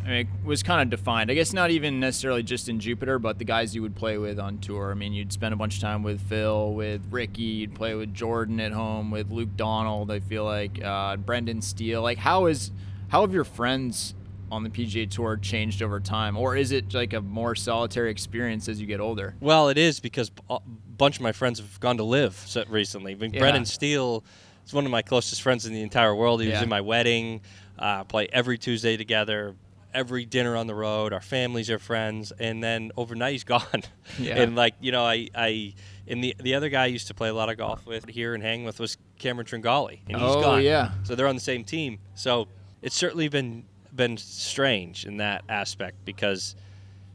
[0.03, 1.29] I mean, it was kind of defined.
[1.29, 4.39] I guess not even necessarily just in Jupiter, but the guys you would play with
[4.39, 4.91] on tour.
[4.91, 8.13] I mean, you'd spend a bunch of time with Phil, with Rickie, you'd play with
[8.13, 10.11] Jordan at home, with Luke Donald.
[10.11, 12.01] I feel like uh, Brendan Steele.
[12.01, 12.71] Like, how is
[13.09, 14.15] how have your friends
[14.51, 18.67] on the PGA Tour changed over time, or is it like a more solitary experience
[18.67, 19.35] as you get older?
[19.39, 20.59] Well, it is because a
[20.97, 23.13] bunch of my friends have gone to LIV recently.
[23.13, 23.39] I mean, Yeah.
[23.39, 24.23] Brendan Steele
[24.65, 26.41] is one of my closest friends in the entire world.
[26.41, 26.63] He was Yeah.
[26.63, 27.41] in my wedding.
[27.79, 29.55] Uh, play every Tuesday together.
[29.93, 31.11] Every dinner on the road.
[31.13, 33.83] Our families are friends, and then overnight he's gone.
[34.19, 34.41] Yeah.
[34.41, 35.73] And like you know, I I
[36.07, 38.33] And the the other guy I used to play a lot of golf with here
[38.33, 40.61] and hang with was Cameron Tringale, and he's Oh, gone.
[40.63, 40.91] yeah.
[41.03, 41.99] So they're on the same team.
[42.15, 42.47] So
[42.81, 46.55] it's certainly been been strange in that aspect because,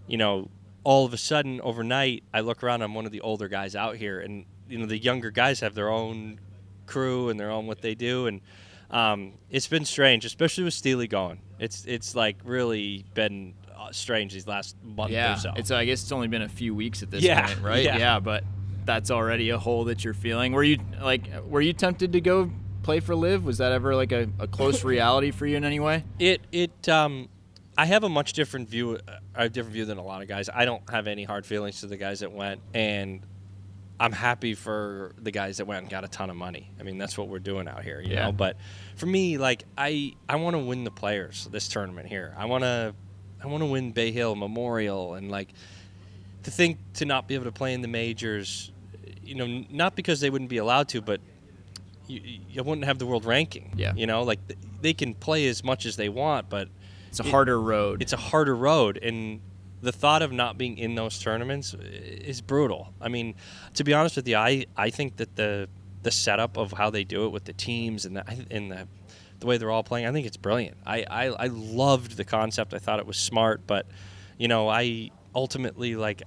[0.07, 0.51] you know,
[0.85, 3.97] all of a sudden overnight I look around, I'm one of the older guys out
[3.97, 6.39] here, and you know the younger guys have their own
[6.87, 8.41] crew and their own what they do, and
[8.91, 11.41] um, it's been strange, especially with Steely going.
[11.59, 15.53] It's it's like really been uh, strange these last month Yeah, or so.
[15.57, 17.83] it's I guess it's only been a few weeks at this Yeah, point, right?
[17.85, 17.97] yeah.
[17.99, 18.45] yeah, but
[18.85, 20.53] that's already a hole that you're feeling.
[20.53, 22.51] Were you like, were you tempted to go
[22.83, 23.45] play for LIV?
[23.45, 26.05] Was that ever like a, a close reality for you in any way?
[26.19, 27.29] It it um,
[27.77, 28.99] I have a much different view,
[29.35, 30.49] a different view than a lot of guys.
[30.53, 33.21] I don't have any hard feelings to the guys that went, and
[33.99, 36.71] I'm happy for the guys that went and got a ton of money.
[36.79, 38.27] I mean, that's what we're doing out here, you Yeah.
[38.27, 38.33] know.
[38.33, 38.57] But
[38.97, 42.35] for me, like I I want to win the players this tournament here.
[42.37, 42.95] I want to
[43.43, 45.49] I want to win Bay Hill Memorial and like
[46.43, 48.71] to think to not be able to play in the majors,
[49.25, 51.21] you know, not because they wouldn't be allowed to, but
[52.07, 53.73] you, you wouldn't have the world ranking.
[53.77, 53.93] Yeah.
[53.97, 54.41] You know, like
[54.81, 56.69] they can play as much as they want, but
[57.09, 58.03] It's a It- harder road.
[58.03, 59.41] it's a harder road and
[59.83, 62.93] the thought of not being in those tournaments is brutal.
[63.01, 63.35] I mean
[63.75, 65.69] to be honest with you i, I think that the
[66.03, 68.89] the setup of how they do it with the teams and the and the
[69.41, 70.77] the way they're all playing i think it's brilliant.
[70.87, 72.75] I i, I loved the concept.
[72.75, 73.87] I thought it was smart but
[74.39, 76.23] you know i ultimately like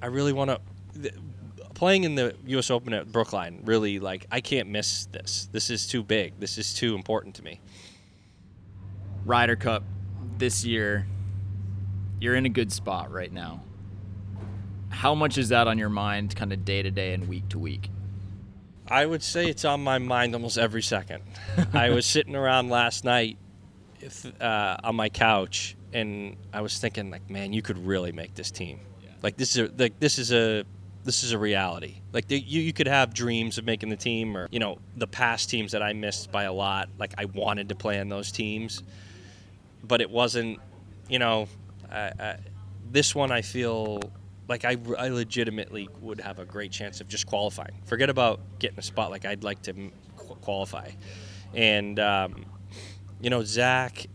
[0.00, 1.12] i really want to
[1.74, 5.48] playing in the us open at brookline really like i can't miss this.
[5.52, 6.38] This is too big.
[6.38, 7.60] This is too important to me.
[9.24, 9.82] Ryder Cup
[10.38, 11.06] this year,
[12.20, 13.62] you're in a good spot right now.
[14.88, 17.58] How much is that on your mind, kind of day to day and week to
[17.58, 17.90] week?
[18.88, 21.22] I would say it's on my mind almost every second.
[21.72, 23.36] I was sitting around last night
[24.40, 28.50] uh, on my couch, and I was thinking, like, man, you could really make this
[28.50, 28.80] team.
[29.22, 30.64] Like this is a, like this is a
[31.04, 31.96] this is a reality.
[32.12, 35.06] Like the, you you could have dreams of making the team, or you know the
[35.06, 36.88] past teams that I missed by a lot.
[36.98, 38.82] Like I wanted to play on those teams,
[39.82, 40.60] but it wasn't.
[41.08, 41.48] You know,
[41.90, 42.36] I, I,
[42.90, 44.00] this one I feel
[44.48, 47.80] like I, I legitimately would have a great chance of just qualifying.
[47.84, 49.10] Forget about getting a spot.
[49.10, 49.72] Like I'd like to
[50.16, 50.90] qu- qualify,
[51.54, 52.44] and um,
[53.20, 54.06] you know Zach,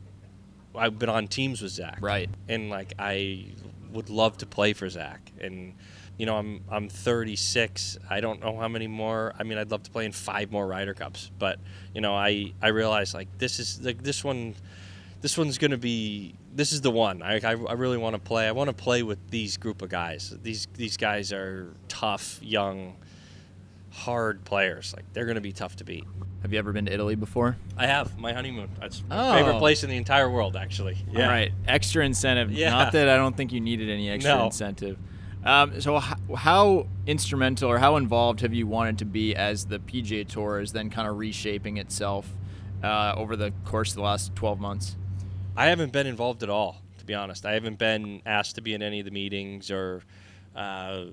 [0.75, 2.29] I've been on teams with Zach, Right.
[2.47, 3.47] and like I
[3.91, 5.73] would love to play for Zach, and
[6.17, 7.97] you know I'm I'm 36.
[8.10, 9.34] I don't know how many more.
[9.38, 11.60] I mean, I'd love to play in five more Ryder Cups, but
[11.93, 14.55] you know I I realize like this is like this one.
[15.21, 16.36] This one's gonna be.
[16.53, 17.21] This is the one.
[17.21, 18.47] I, I, I really want to play.
[18.47, 20.36] I want to play with these group of guys.
[20.41, 22.95] These these guys are tough, young,
[23.91, 24.93] hard players.
[24.95, 26.05] Like they're gonna be tough to beat.
[26.41, 27.57] Have you ever been to Italy before?
[27.77, 28.69] I have my honeymoon.
[28.79, 29.34] That's my Oh.
[29.38, 30.97] favorite place in the entire world, actually.
[31.12, 31.25] Yeah.
[31.25, 31.51] All right.
[31.67, 32.51] Extra incentive.
[32.51, 32.71] Yeah.
[32.71, 34.45] Not that I don't think you needed any extra No.
[34.45, 34.97] incentive.
[35.43, 36.03] Um, so, h-
[36.36, 40.71] how instrumental or how involved have you wanted to be as the PGA Tour is
[40.71, 42.27] then kind of reshaping itself
[42.84, 44.97] uh, over the course of the last 12 months?
[45.55, 47.45] I haven't been involved at all, to be honest.
[47.45, 50.01] I haven't been asked to be in any of the meetings or
[50.55, 51.05] uh,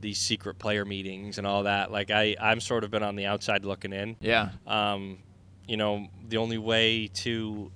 [0.00, 1.90] these secret player meetings and all that.
[1.90, 4.16] Like I, I'm sort of been on the outside looking in.
[4.20, 4.50] Yeah.
[4.66, 5.18] Um,
[5.66, 7.70] you know, the only way to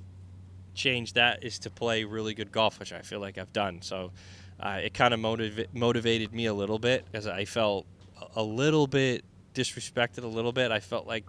[0.74, 3.80] change that is to play really good golf, which I feel like I've done.
[3.82, 4.12] So
[4.60, 7.86] uh, it kind of motiva- motivated me a little bit because I felt
[8.34, 10.70] a little bit disrespected a little bit.
[10.70, 11.24] I felt like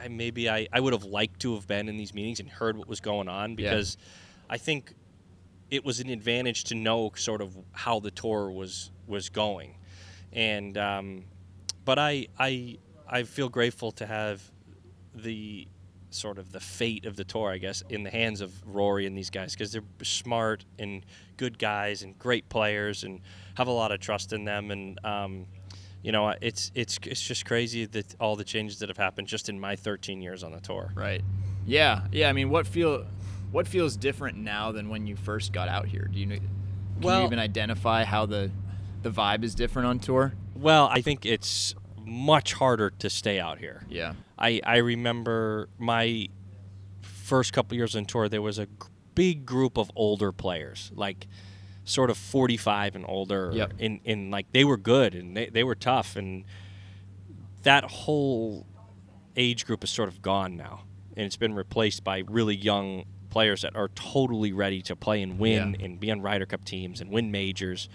[0.00, 2.76] I maybe I, I would have liked to have been in these meetings and heard
[2.76, 3.70] what was going on Yeah.
[3.70, 3.96] because
[4.48, 4.94] I think
[5.70, 9.76] it was an advantage to know sort of how the tour was was going,
[10.32, 11.24] and um,
[11.84, 14.42] but I I I feel grateful to have
[15.14, 15.66] the
[16.10, 19.16] sort of the fate of the tour, I guess, in the hands of Rory and
[19.16, 23.20] these guys because they're smart and good guys and great players and
[23.54, 24.98] have a lot of trust in them and.
[25.04, 25.46] Um,
[26.02, 29.48] you know, it's it's it's just crazy that all the changes that have happened just
[29.48, 30.92] in my 13 years on the tour.
[30.94, 31.22] Right.
[31.66, 32.02] Yeah.
[32.12, 32.28] Yeah.
[32.28, 33.06] I mean, what feel
[33.52, 36.08] what feels different now than when you first got out here?
[36.12, 36.50] Do you can
[37.00, 38.50] Well- you even identify how the
[39.02, 40.34] the vibe is different on tour?
[40.54, 43.86] Well, I think it's much harder to stay out here.
[43.88, 44.14] Yeah.
[44.38, 46.28] I, I remember my
[47.00, 48.66] first couple years on tour, there was a
[49.14, 51.26] big group of older players, like
[51.84, 53.50] sort of 45 and older.
[53.54, 53.72] Yep.
[53.78, 56.16] In, in like, they were good and they, they were tough.
[56.16, 56.44] And
[57.62, 58.66] that whole
[59.36, 60.84] age group is sort of gone now.
[61.16, 65.38] And it's been replaced by really young players that are totally ready to play and
[65.38, 65.84] win Yeah.
[65.86, 67.88] and be on Ryder Cup teams and win majors.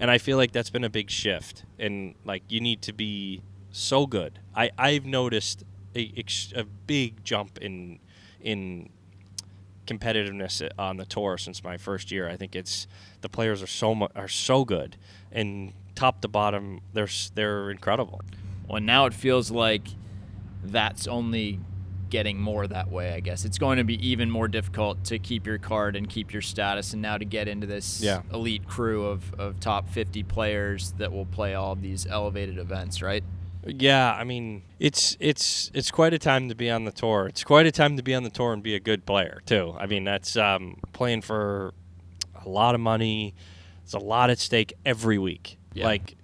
[0.00, 1.64] And I feel like that's been a big shift.
[1.78, 4.38] And like you need to be so good.
[4.54, 5.64] I I've noticed
[5.94, 6.12] a,
[6.54, 8.00] a big jump in
[8.40, 8.90] in
[9.86, 12.28] competitiveness on the tour since my first year.
[12.28, 12.86] I think it's
[13.20, 14.96] the players are so mu- are so good
[15.30, 18.20] and top to bottom, they're they're incredible.
[18.68, 19.82] Well, now it feels like
[20.64, 21.58] that's only
[22.08, 23.44] getting more that way, I guess.
[23.46, 26.92] It's going to be even more difficult to keep your card and keep your status
[26.92, 28.20] and now to get into this Yeah.
[28.32, 33.00] elite crew of, of top 50 players that will play all of these elevated events,
[33.00, 33.24] right?
[33.66, 37.26] Yeah, I mean, it's it's it's quite a time to be on the tour.
[37.26, 39.74] It's quite a time to be on the tour and be a good player too.
[39.78, 41.72] I mean, that's um, playing for
[42.44, 43.34] a lot of money.
[43.84, 45.58] There's a lot at stake every week.
[45.74, 45.86] Yeah.
[45.86, 46.16] Like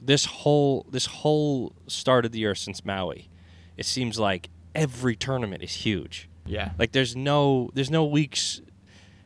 [0.00, 3.28] this whole this whole start of the year since Maui,
[3.76, 6.28] it seems like every tournament is huge.
[6.46, 6.72] Yeah.
[6.78, 8.62] Like there's no there's no weeks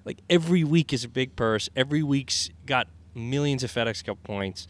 [0.05, 1.69] like every week is a big purse.
[1.77, 4.67] Every week's got millions of FedEx Cup points.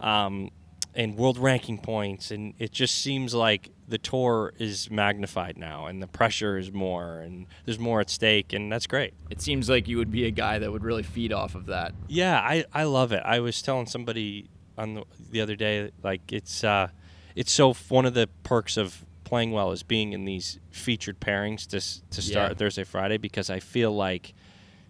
[0.00, 0.50] Um,
[0.98, 6.02] and world ranking points and it just seems like the tour is magnified now and
[6.02, 9.14] the pressure is more and there's more at stake and that's great.
[9.30, 11.94] It seems like you would be a guy that would really feed off of that.
[12.08, 13.22] Yeah, I, I love it.
[13.24, 16.88] I was telling somebody on the, the other day like it's uh
[17.36, 21.64] it's so one of the perks of playing well is being in these featured pairings
[21.68, 21.78] to
[22.10, 22.56] to start Yeah.
[22.58, 24.34] Thursday Friday because I feel like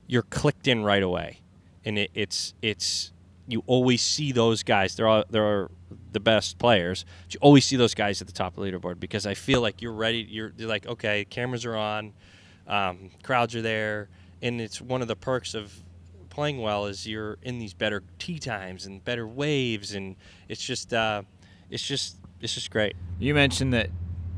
[0.07, 1.41] you're clicked in right away,
[1.85, 3.13] and it, it's it's
[3.47, 4.95] you always see those guys.
[4.95, 5.69] They're all they're
[6.13, 7.05] the best players.
[7.25, 9.61] But you always see those guys at the top of the leaderboard because I feel
[9.61, 10.27] like you're ready.
[10.29, 12.13] You're, you're like okay, cameras are on,
[12.67, 14.09] um, crowds are there,
[14.43, 15.73] and it's one of the perks of
[16.31, 20.17] playing well is you're in these better tee times and better waves, and
[20.49, 21.23] it's just uh,
[21.71, 22.95] it's just it's just great.
[23.19, 23.91] You mentioned that,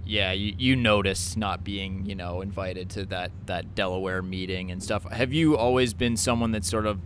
[0.05, 4.83] yeah, you, you noticed not being, you know, invited to that, that Delaware meeting and
[4.83, 5.05] stuff.
[5.11, 6.99] Have you always been someone that sort of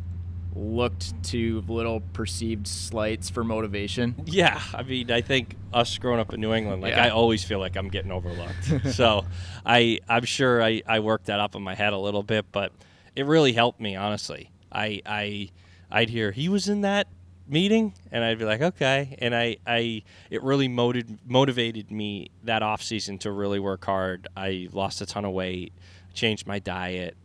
[0.54, 4.14] looked to little perceived slights for motivation?
[4.26, 7.04] Yeah, I mean, I think us growing up in New England, like Yeah.
[7.04, 8.92] I always feel like I'm getting overlooked.
[8.92, 9.24] so,
[9.64, 12.72] I I'm sure I, I worked that up in my head a little bit, but
[13.14, 14.50] it really helped me honestly.
[14.72, 15.50] I I
[15.90, 17.06] I'd hear he was in that
[17.46, 22.62] meeting, and I'd be like, okay, and I I it really motivated motivated me that
[22.62, 24.26] off season to really work hard.
[24.36, 25.72] I lost a ton of weight,
[26.12, 27.16] changed my diet,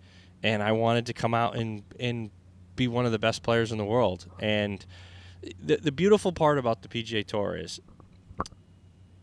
[0.43, 2.29] and I wanted to come out and and
[2.79, 4.25] be one of the best players in the world.
[4.39, 4.83] And
[5.61, 7.79] the, the beautiful part about the PGA Tour is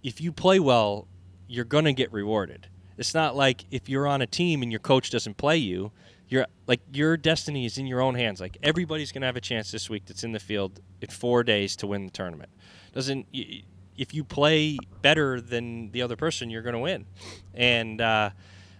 [0.03, 1.09] if you play well,
[1.49, 2.69] you're going to get rewarded.
[2.99, 5.91] It's not like if you're on a team and your coach doesn't play you,
[6.29, 8.41] you're like your destiny is in your own hands.
[8.41, 11.43] Like everybody's going to have a chance this week that's in the field in 4
[11.43, 12.51] days to win the tournament.
[12.93, 17.07] Doesn't if you play better than the other person, you're going to win.
[17.55, 18.31] And uh,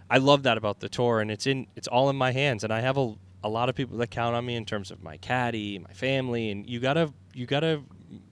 [0.09, 2.71] I love that about the tour and it's in it's all in my hands and
[2.71, 5.17] I have a a lot of people that count on me in terms of my
[5.17, 7.81] caddy, my family, and you gotta you gotta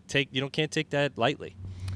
[0.07, 1.55] take you don't can't take that lightly.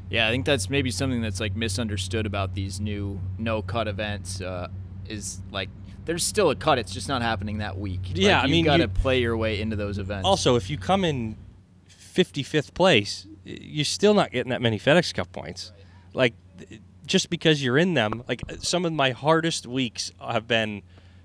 [0.10, 4.42] Yeah, I think that's maybe something that's like misunderstood about these new no cut events.
[4.42, 4.70] Uh,
[5.08, 5.70] is like
[6.06, 8.02] there's still a cut; it's just not happening that week.
[8.08, 10.26] Like, Yeah, I you mean, got to play your way into those events.
[10.26, 11.36] Also, if you come in
[11.90, 15.72] 55th place, you're still not getting that many FedEx Cup points.
[16.14, 16.34] Like
[17.06, 20.84] just because you're in them, like some of my hardest weeks have been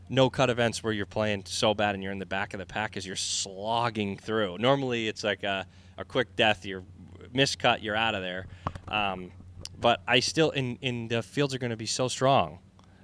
[0.09, 2.66] no cut events where you're playing so bad and you're in the back of the
[2.66, 4.59] pack as you're slogging through.
[4.59, 5.66] Normally, it's like a,
[5.98, 6.64] a quick death.
[6.66, 6.84] You're
[7.34, 8.46] miscut, you're out of there.
[8.88, 9.30] Um,
[9.80, 12.59] but I still, in in the fields are going to be so strong.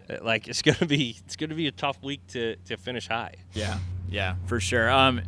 [0.09, 2.77] Uh, Like it's going to be it's going to be a tough week to to
[2.77, 3.35] finish high.
[3.55, 3.79] yeah,
[4.11, 4.91] yeah, for sure.
[4.91, 5.23] Um,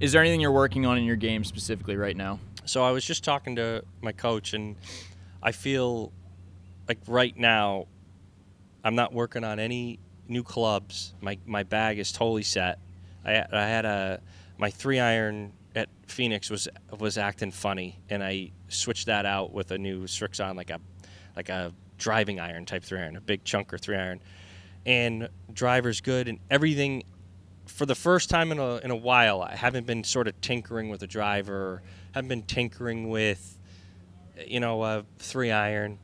[0.00, 2.38] is there anything you're working on in your game specifically right now?
[2.66, 4.76] So I was just talking to my coach, and
[5.42, 6.12] I feel
[6.88, 7.86] like right now
[8.84, 9.98] I'm not working on any
[10.28, 11.14] new clubs.
[11.20, 12.78] My my bag is totally set.
[13.24, 14.20] I I had a
[14.58, 16.68] my three iron at Phoenix was
[16.98, 20.80] was acting funny, and I switched that out with a new Srixon, like a
[21.36, 24.20] like a driving iron type three iron, a big chunker three iron,
[24.84, 27.04] and driver's good, and everything.
[27.66, 30.88] For the first time in a in a while, I haven't been sort of tinkering
[30.88, 33.58] with a driver, haven't been tinkering with,
[34.46, 35.98] you know, a three iron,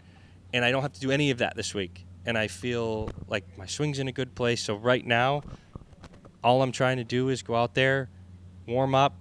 [0.52, 2.04] and I don't have to do any of that this week.
[2.24, 4.62] And I feel like my swing's in a good place.
[4.62, 5.42] So right now,
[6.44, 8.08] all I'm trying to do is go out there,
[8.66, 9.14] warm up,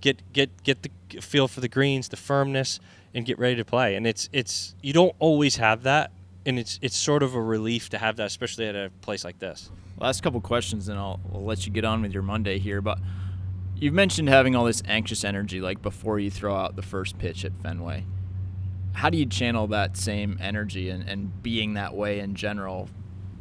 [0.00, 2.78] get get get the feel for the greens, the firmness,
[3.14, 3.96] and get ready to play.
[3.96, 6.12] And it's it's you don't always have that,
[6.46, 9.38] and it's it's sort of a relief to have that, especially at a place like
[9.38, 9.70] this.
[9.98, 12.80] Last couple questions, and I'll, I'll let you get on with your Monday here.
[12.80, 12.98] But
[13.76, 17.44] you've mentioned having all this anxious energy, like before you throw out the first pitch
[17.44, 18.04] at Fenway.
[18.94, 22.88] How do you channel that same energy and, and being that way in general,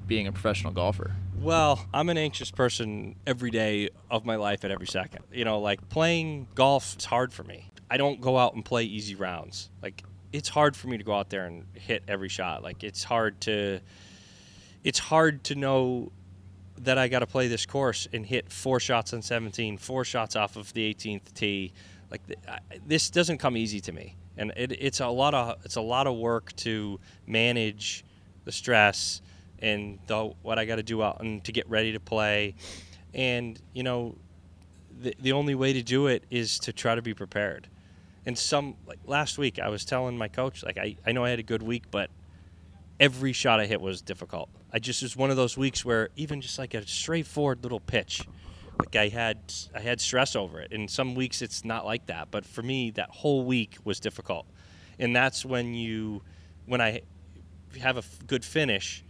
[0.05, 1.15] being a professional golfer?
[1.39, 5.23] Well, I'm an anxious person every day of my life at every second.
[5.31, 7.69] You know, like playing golf is hard for me.
[7.89, 9.69] I don't go out and play easy rounds.
[9.81, 12.63] Like it's hard for me to go out there and hit every shot.
[12.63, 13.79] Like it's hard to
[14.83, 16.11] it's hard to know
[16.79, 20.35] that I got to play this course and hit four shots on 17, four shots
[20.35, 21.71] off of the 18th tee.
[22.13, 25.57] Like th- I, this doesn't come easy to me, and it, it's a lot of
[25.65, 28.05] it's a lot of work to manage
[28.45, 29.23] the stress
[29.57, 32.53] and the, what I got to do out and to get ready to play,
[33.15, 34.15] and you know,
[35.01, 37.67] the the only way to do it is to try to be prepared.
[38.27, 41.31] And some like last week, I was telling my coach like I, I know I
[41.31, 42.11] had a good week, but
[42.99, 44.49] every shot I hit was difficult.
[44.71, 48.27] I just was one of those weeks where even just like a straightforward little pitch,
[48.83, 49.39] like I had
[49.73, 50.71] I had stress over it.
[50.73, 54.45] And some weeks it's not like that, but for me that whole week was difficult.
[54.99, 56.21] And that's when you
[56.65, 57.01] when I
[57.79, 59.03] have a f- good finish,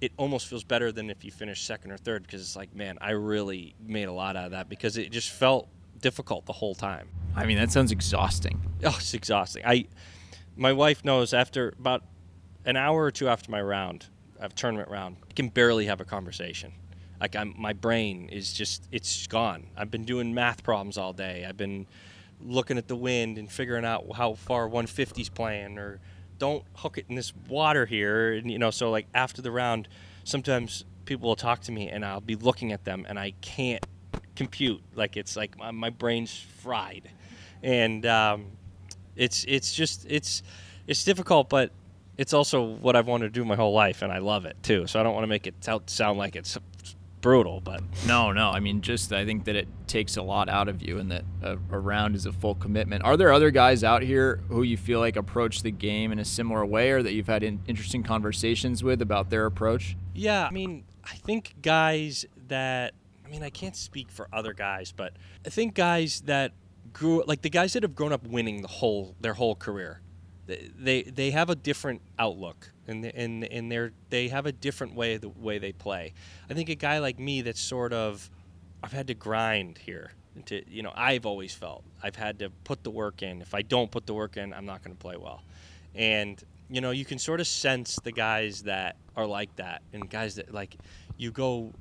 [0.00, 2.98] it almost feels better than if you finish second or third because it's like, man,
[3.00, 5.68] I really made a lot out of that because it just felt
[6.00, 7.08] difficult the whole time.
[7.34, 8.60] I mean, that sounds exhausting.
[8.84, 9.64] Oh, it's exhausting.
[9.66, 9.86] I,
[10.56, 12.04] my wife knows after about
[12.64, 14.06] an hour or two after my round,
[14.38, 16.72] of tournament round, I can barely have a conversation.
[17.20, 19.66] Like I'm, my brain is just, it's gone.
[19.76, 21.44] I've been doing math problems all day.
[21.48, 21.86] I've been
[22.40, 26.00] looking at the wind and figuring out how far 150's playing, or
[26.38, 28.32] don't hook it in this water here.
[28.34, 29.88] And you know, so like after the round,
[30.24, 33.84] sometimes people will talk to me and I'll be looking at them and I can't
[34.36, 34.80] compute.
[34.94, 37.10] Like it's like my, my brain's fried,
[37.62, 38.46] and um,
[39.16, 40.42] it's it's just it's
[40.86, 41.72] it's difficult, but
[42.16, 44.86] it's also what I've wanted to do my whole life, and I love it too.
[44.86, 46.56] So I don't want to make it sound sound like it's
[47.20, 48.50] brutal, but No, no.
[48.50, 51.24] I mean, just I think that it takes a lot out of you, and that
[51.42, 53.04] uh, a, a round is a full commitment.
[53.04, 56.24] Are there other guys out here who you feel like approach the game in a
[56.24, 59.96] similar way, or that you've had in, interesting conversations with about their approach?
[60.14, 62.94] Yeah, I mean, I think guys that
[63.24, 65.12] I mean, I can't speak for other guys, but
[65.44, 66.52] I think guys that
[66.92, 70.00] grew like the guys that have grown up winning the whole their whole career,
[70.48, 75.16] they they, have a different outlook and and and they're they have a different way
[75.16, 76.14] the way they play.
[76.48, 78.30] I think a guy like me that's sort of
[78.82, 80.12] I've had to grind here.
[80.46, 83.42] To, you know, I've always felt I've had to put the work in.
[83.42, 85.42] If I don't put the work in, I'm not going to play well.
[85.94, 90.08] And you know, you can sort of sense the guys that are like that, and
[90.08, 90.76] guys that like
[91.16, 91.72] you go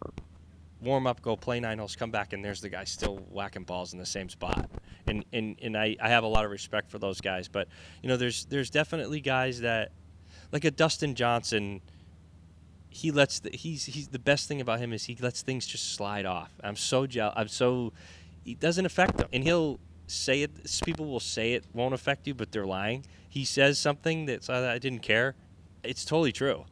[0.82, 3.94] warm up, go play nine holes, come back, and there's the guy still whacking balls
[3.94, 4.70] in the same spot.
[5.08, 7.48] And and, and I, I have a lot of respect for those guys.
[7.48, 7.68] But
[8.02, 9.92] you know, there's there's definitely guys that
[10.52, 11.82] like a Dustin Johnson.
[12.90, 15.94] He lets the, he's he's the best thing about him is he lets things just
[15.94, 16.52] slide off.
[16.64, 17.34] I'm so jealous.
[17.38, 17.94] I'm so
[18.46, 20.52] it doesn't affect him, and he'll say it.
[20.84, 23.06] People will say it won't affect you, but they're lying.
[23.30, 25.36] He says something that's uh, I didn't care.
[25.84, 26.66] It's totally true.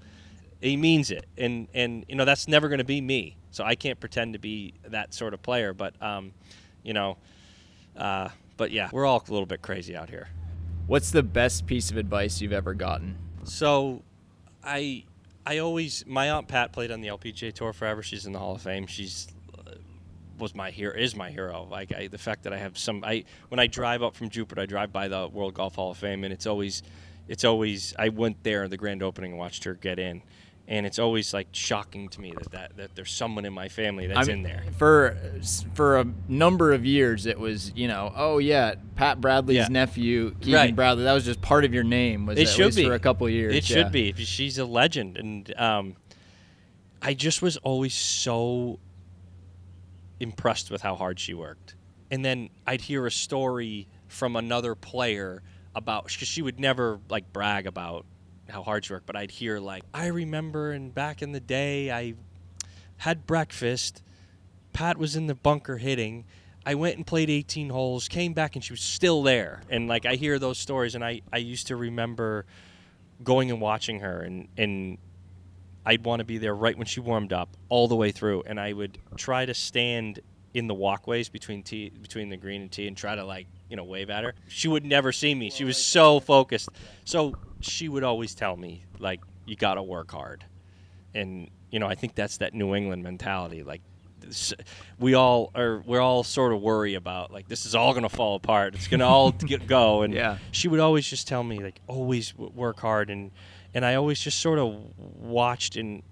[0.62, 3.38] He means it, and and you know that's never going to be me.
[3.56, 5.74] So I can't pretend to be that sort of player.
[5.74, 6.34] But um,
[6.84, 7.18] you know,
[7.96, 10.28] uh, but yeah, we're all a little bit crazy out here.
[10.88, 13.18] What's the best piece of advice you've ever gotten?
[13.44, 14.04] So,
[14.62, 15.06] I
[15.46, 18.04] I always my aunt Pat played on the LPGA tour forever.
[18.04, 18.88] She's in the Hall of Fame.
[18.88, 19.72] She's uh,
[20.38, 21.66] was my hero is my hero.
[21.72, 24.62] Like I, the fact that I have some I when I drive up from Jupiter,
[24.62, 26.84] I drive by the World Golf Hall of Fame, and it's always
[27.30, 30.22] it's always I went there in the grand opening and watched her get in.
[30.68, 34.08] And it's always like shocking to me that, that, that there's someone in my family
[34.08, 34.64] that's I mean, in there.
[34.80, 35.16] For
[35.76, 39.68] for a number of years, it was you know, oh yeah, Pat Bradley's Yeah.
[39.70, 40.76] nephew, Keegan Right.
[40.76, 41.04] Bradley.
[41.04, 42.26] That was just part of your name.
[42.26, 43.54] Was It should be for a couple years.
[43.54, 43.76] It yeah.
[43.76, 44.14] should be.
[44.14, 45.96] She's a legend, and um,
[47.00, 48.80] I just was always so
[50.20, 51.76] impressed with how hard she worked.
[52.10, 55.44] And then I'd hear a story from another player
[55.76, 58.06] about because she would never like brag about
[58.50, 61.92] how hard you work, but I'd hear like I remember and back in the day
[61.92, 62.14] I
[62.98, 64.02] had breakfast.
[64.74, 66.26] Pat was in the bunker hitting.
[66.66, 69.62] I went and played 18 holes, came back, and she was still there.
[69.70, 72.46] And like I hear those stories, and I, I used to remember
[73.24, 74.98] going and watching her, and, and
[75.86, 78.44] I'd want to be there right when she warmed up, all the way through.
[78.48, 80.22] And I would try to stand
[80.56, 83.84] in the walkways between between the green and tee, and try to like you know
[83.84, 84.34] wave at her.
[84.48, 85.52] She would never see me.
[85.52, 86.70] She was so focused.
[87.04, 90.46] So she would always tell me like, "You got to work hard."
[91.14, 93.64] and you know I think that's that New England mentality.
[93.64, 93.82] Like
[95.00, 98.36] we all are, we're all sort of worry about like this is all gonna fall
[98.36, 98.76] apart.
[98.76, 100.02] It's gonna all get go.
[100.02, 100.38] And Yeah.
[100.52, 103.32] she would always just tell me like always work hard, and
[103.74, 106.04] and I always just sort of watched and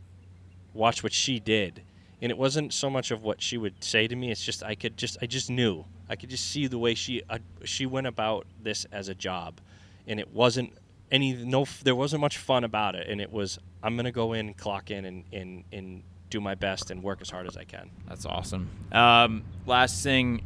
[0.74, 1.84] watched what she did.
[2.22, 4.32] And it wasn't so much of what she would say to me.
[4.32, 7.22] It's just I could just I just knew I could just see the way she
[7.30, 9.60] uh, she went about this as a job,
[10.08, 10.74] and it wasn't
[11.12, 14.54] any no there wasn't much fun about it and it was i'm gonna go in
[14.54, 17.90] clock in and and, and do my best and work as hard as i can
[18.08, 18.68] That's awesome.
[18.92, 20.44] Um, last thing,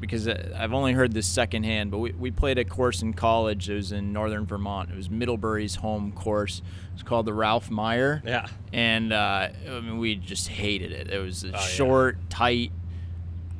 [0.00, 3.68] because uh, I've only heard this secondhand, but we, we played a course in college.
[3.68, 4.90] It was in northern Vermont.
[4.90, 6.62] It was Middlebury's home course.
[6.94, 8.24] It's called the Ralph Myhre.
[8.24, 11.10] yeah And uh, I mean, we just hated it.
[11.10, 11.58] It was yeah.
[11.58, 12.72] short, tight.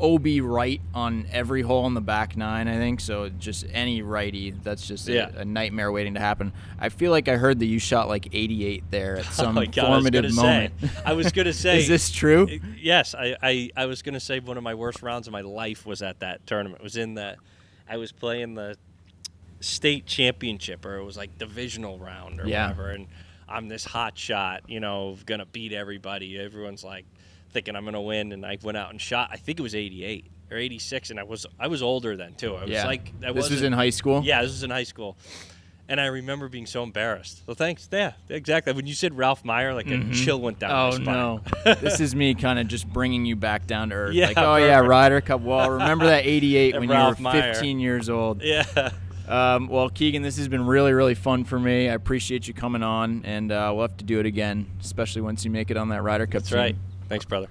[0.01, 3.01] OB right on every hole in the back nine, I think.
[3.01, 5.31] So just any righty, that's just a, Yeah.
[5.37, 6.53] a nightmare waiting to happen.
[6.79, 9.65] I feel like I heard that you shot like 88 there at oh some oh
[9.67, 10.75] God, formative I moment.
[10.81, 11.79] Say, I was gonna say.
[11.79, 12.49] Is this true?
[12.49, 15.41] Uh, yes, I, I, I was gonna say one of my worst rounds of my
[15.43, 16.81] life was at that tournament.
[16.81, 17.37] It was in the,
[17.89, 18.77] I was playing the
[19.61, 22.69] state championship or it was like divisional round or Yeah.
[22.69, 23.07] whatever, and
[23.49, 26.39] I'm this hot shot, you know, gonna beat everybody.
[26.39, 27.07] Everyone's like
[27.53, 29.31] thinking I'm gonna win, and I went out and shot.
[29.33, 32.55] I think it was 88 or 86, and I was I was older then too.
[32.55, 32.87] I was Yeah.
[32.87, 34.23] like I this was in high school.
[34.25, 35.17] Yeah, this was in high school.
[35.91, 37.47] And I remember being so embarrassed.
[37.47, 37.89] So thanks.
[37.91, 38.75] Yeah, exactly.
[38.75, 41.05] When you said Ralph Myhre, like a chill went down Oh my spine.
[41.07, 41.41] no!
[41.81, 44.15] this is me kind of just bringing you back down to earth.
[44.15, 44.89] Yeah, like, oh yeah, perfect.
[44.91, 45.41] Ryder Cup.
[45.41, 47.53] Well, remember that '88 when Ralph you were Myhre.
[47.55, 48.43] 15 years old.
[48.43, 48.91] Yeah.
[49.27, 51.89] Um, well, Keegan, this has been really, really fun for me.
[51.89, 55.45] I appreciate you coming on, and uh, we'll have to do it again, especially once
[55.45, 56.59] you make it on that Ryder Cup That's team.
[56.59, 56.77] right.
[57.09, 57.49] Thanks, brother.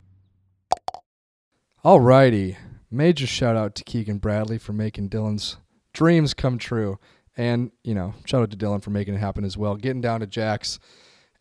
[1.84, 2.58] Alrighty.
[2.92, 5.58] Major shout out to Keegan Bradley for making Dylan's
[5.94, 7.00] dreams come true.
[7.36, 9.76] And, you know, shout out to Dylan for making it happen as well.
[9.76, 10.80] Getting down to Jack's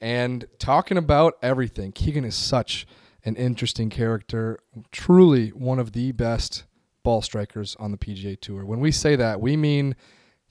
[0.00, 1.92] and talking about everything.
[1.92, 2.86] Keegan is such
[3.24, 4.58] an interesting character,
[4.92, 6.64] truly one of the best
[7.02, 8.64] ball strikers on the PGA Tour.
[8.64, 9.96] When we say that, we mean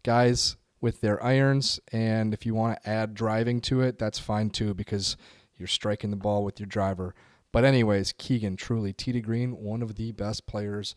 [0.03, 4.49] guys with their irons, and if you want to add driving to it, that's fine
[4.49, 5.15] too because
[5.57, 7.15] you're striking the ball with your driver.
[7.55, 10.93] But anyways, Keegan truly to green, one of the best players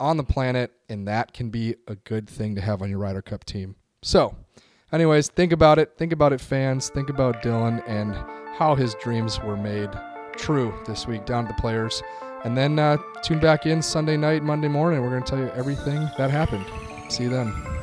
[0.00, 3.20] on the planet, and that can be a good thing to have on your Ryder
[3.20, 3.76] Cup team.
[4.00, 4.34] So,
[4.90, 5.98] anyways, think about it.
[5.98, 6.88] Think about it, fans.
[6.88, 8.14] Think about Dylan and
[8.56, 9.90] how his dreams were made
[10.34, 12.02] true this week down to the players.
[12.42, 15.02] And then uh, tune back in Sunday night, Monday morning.
[15.02, 16.64] We're going to tell you everything that happened.
[17.10, 17.77] See you then.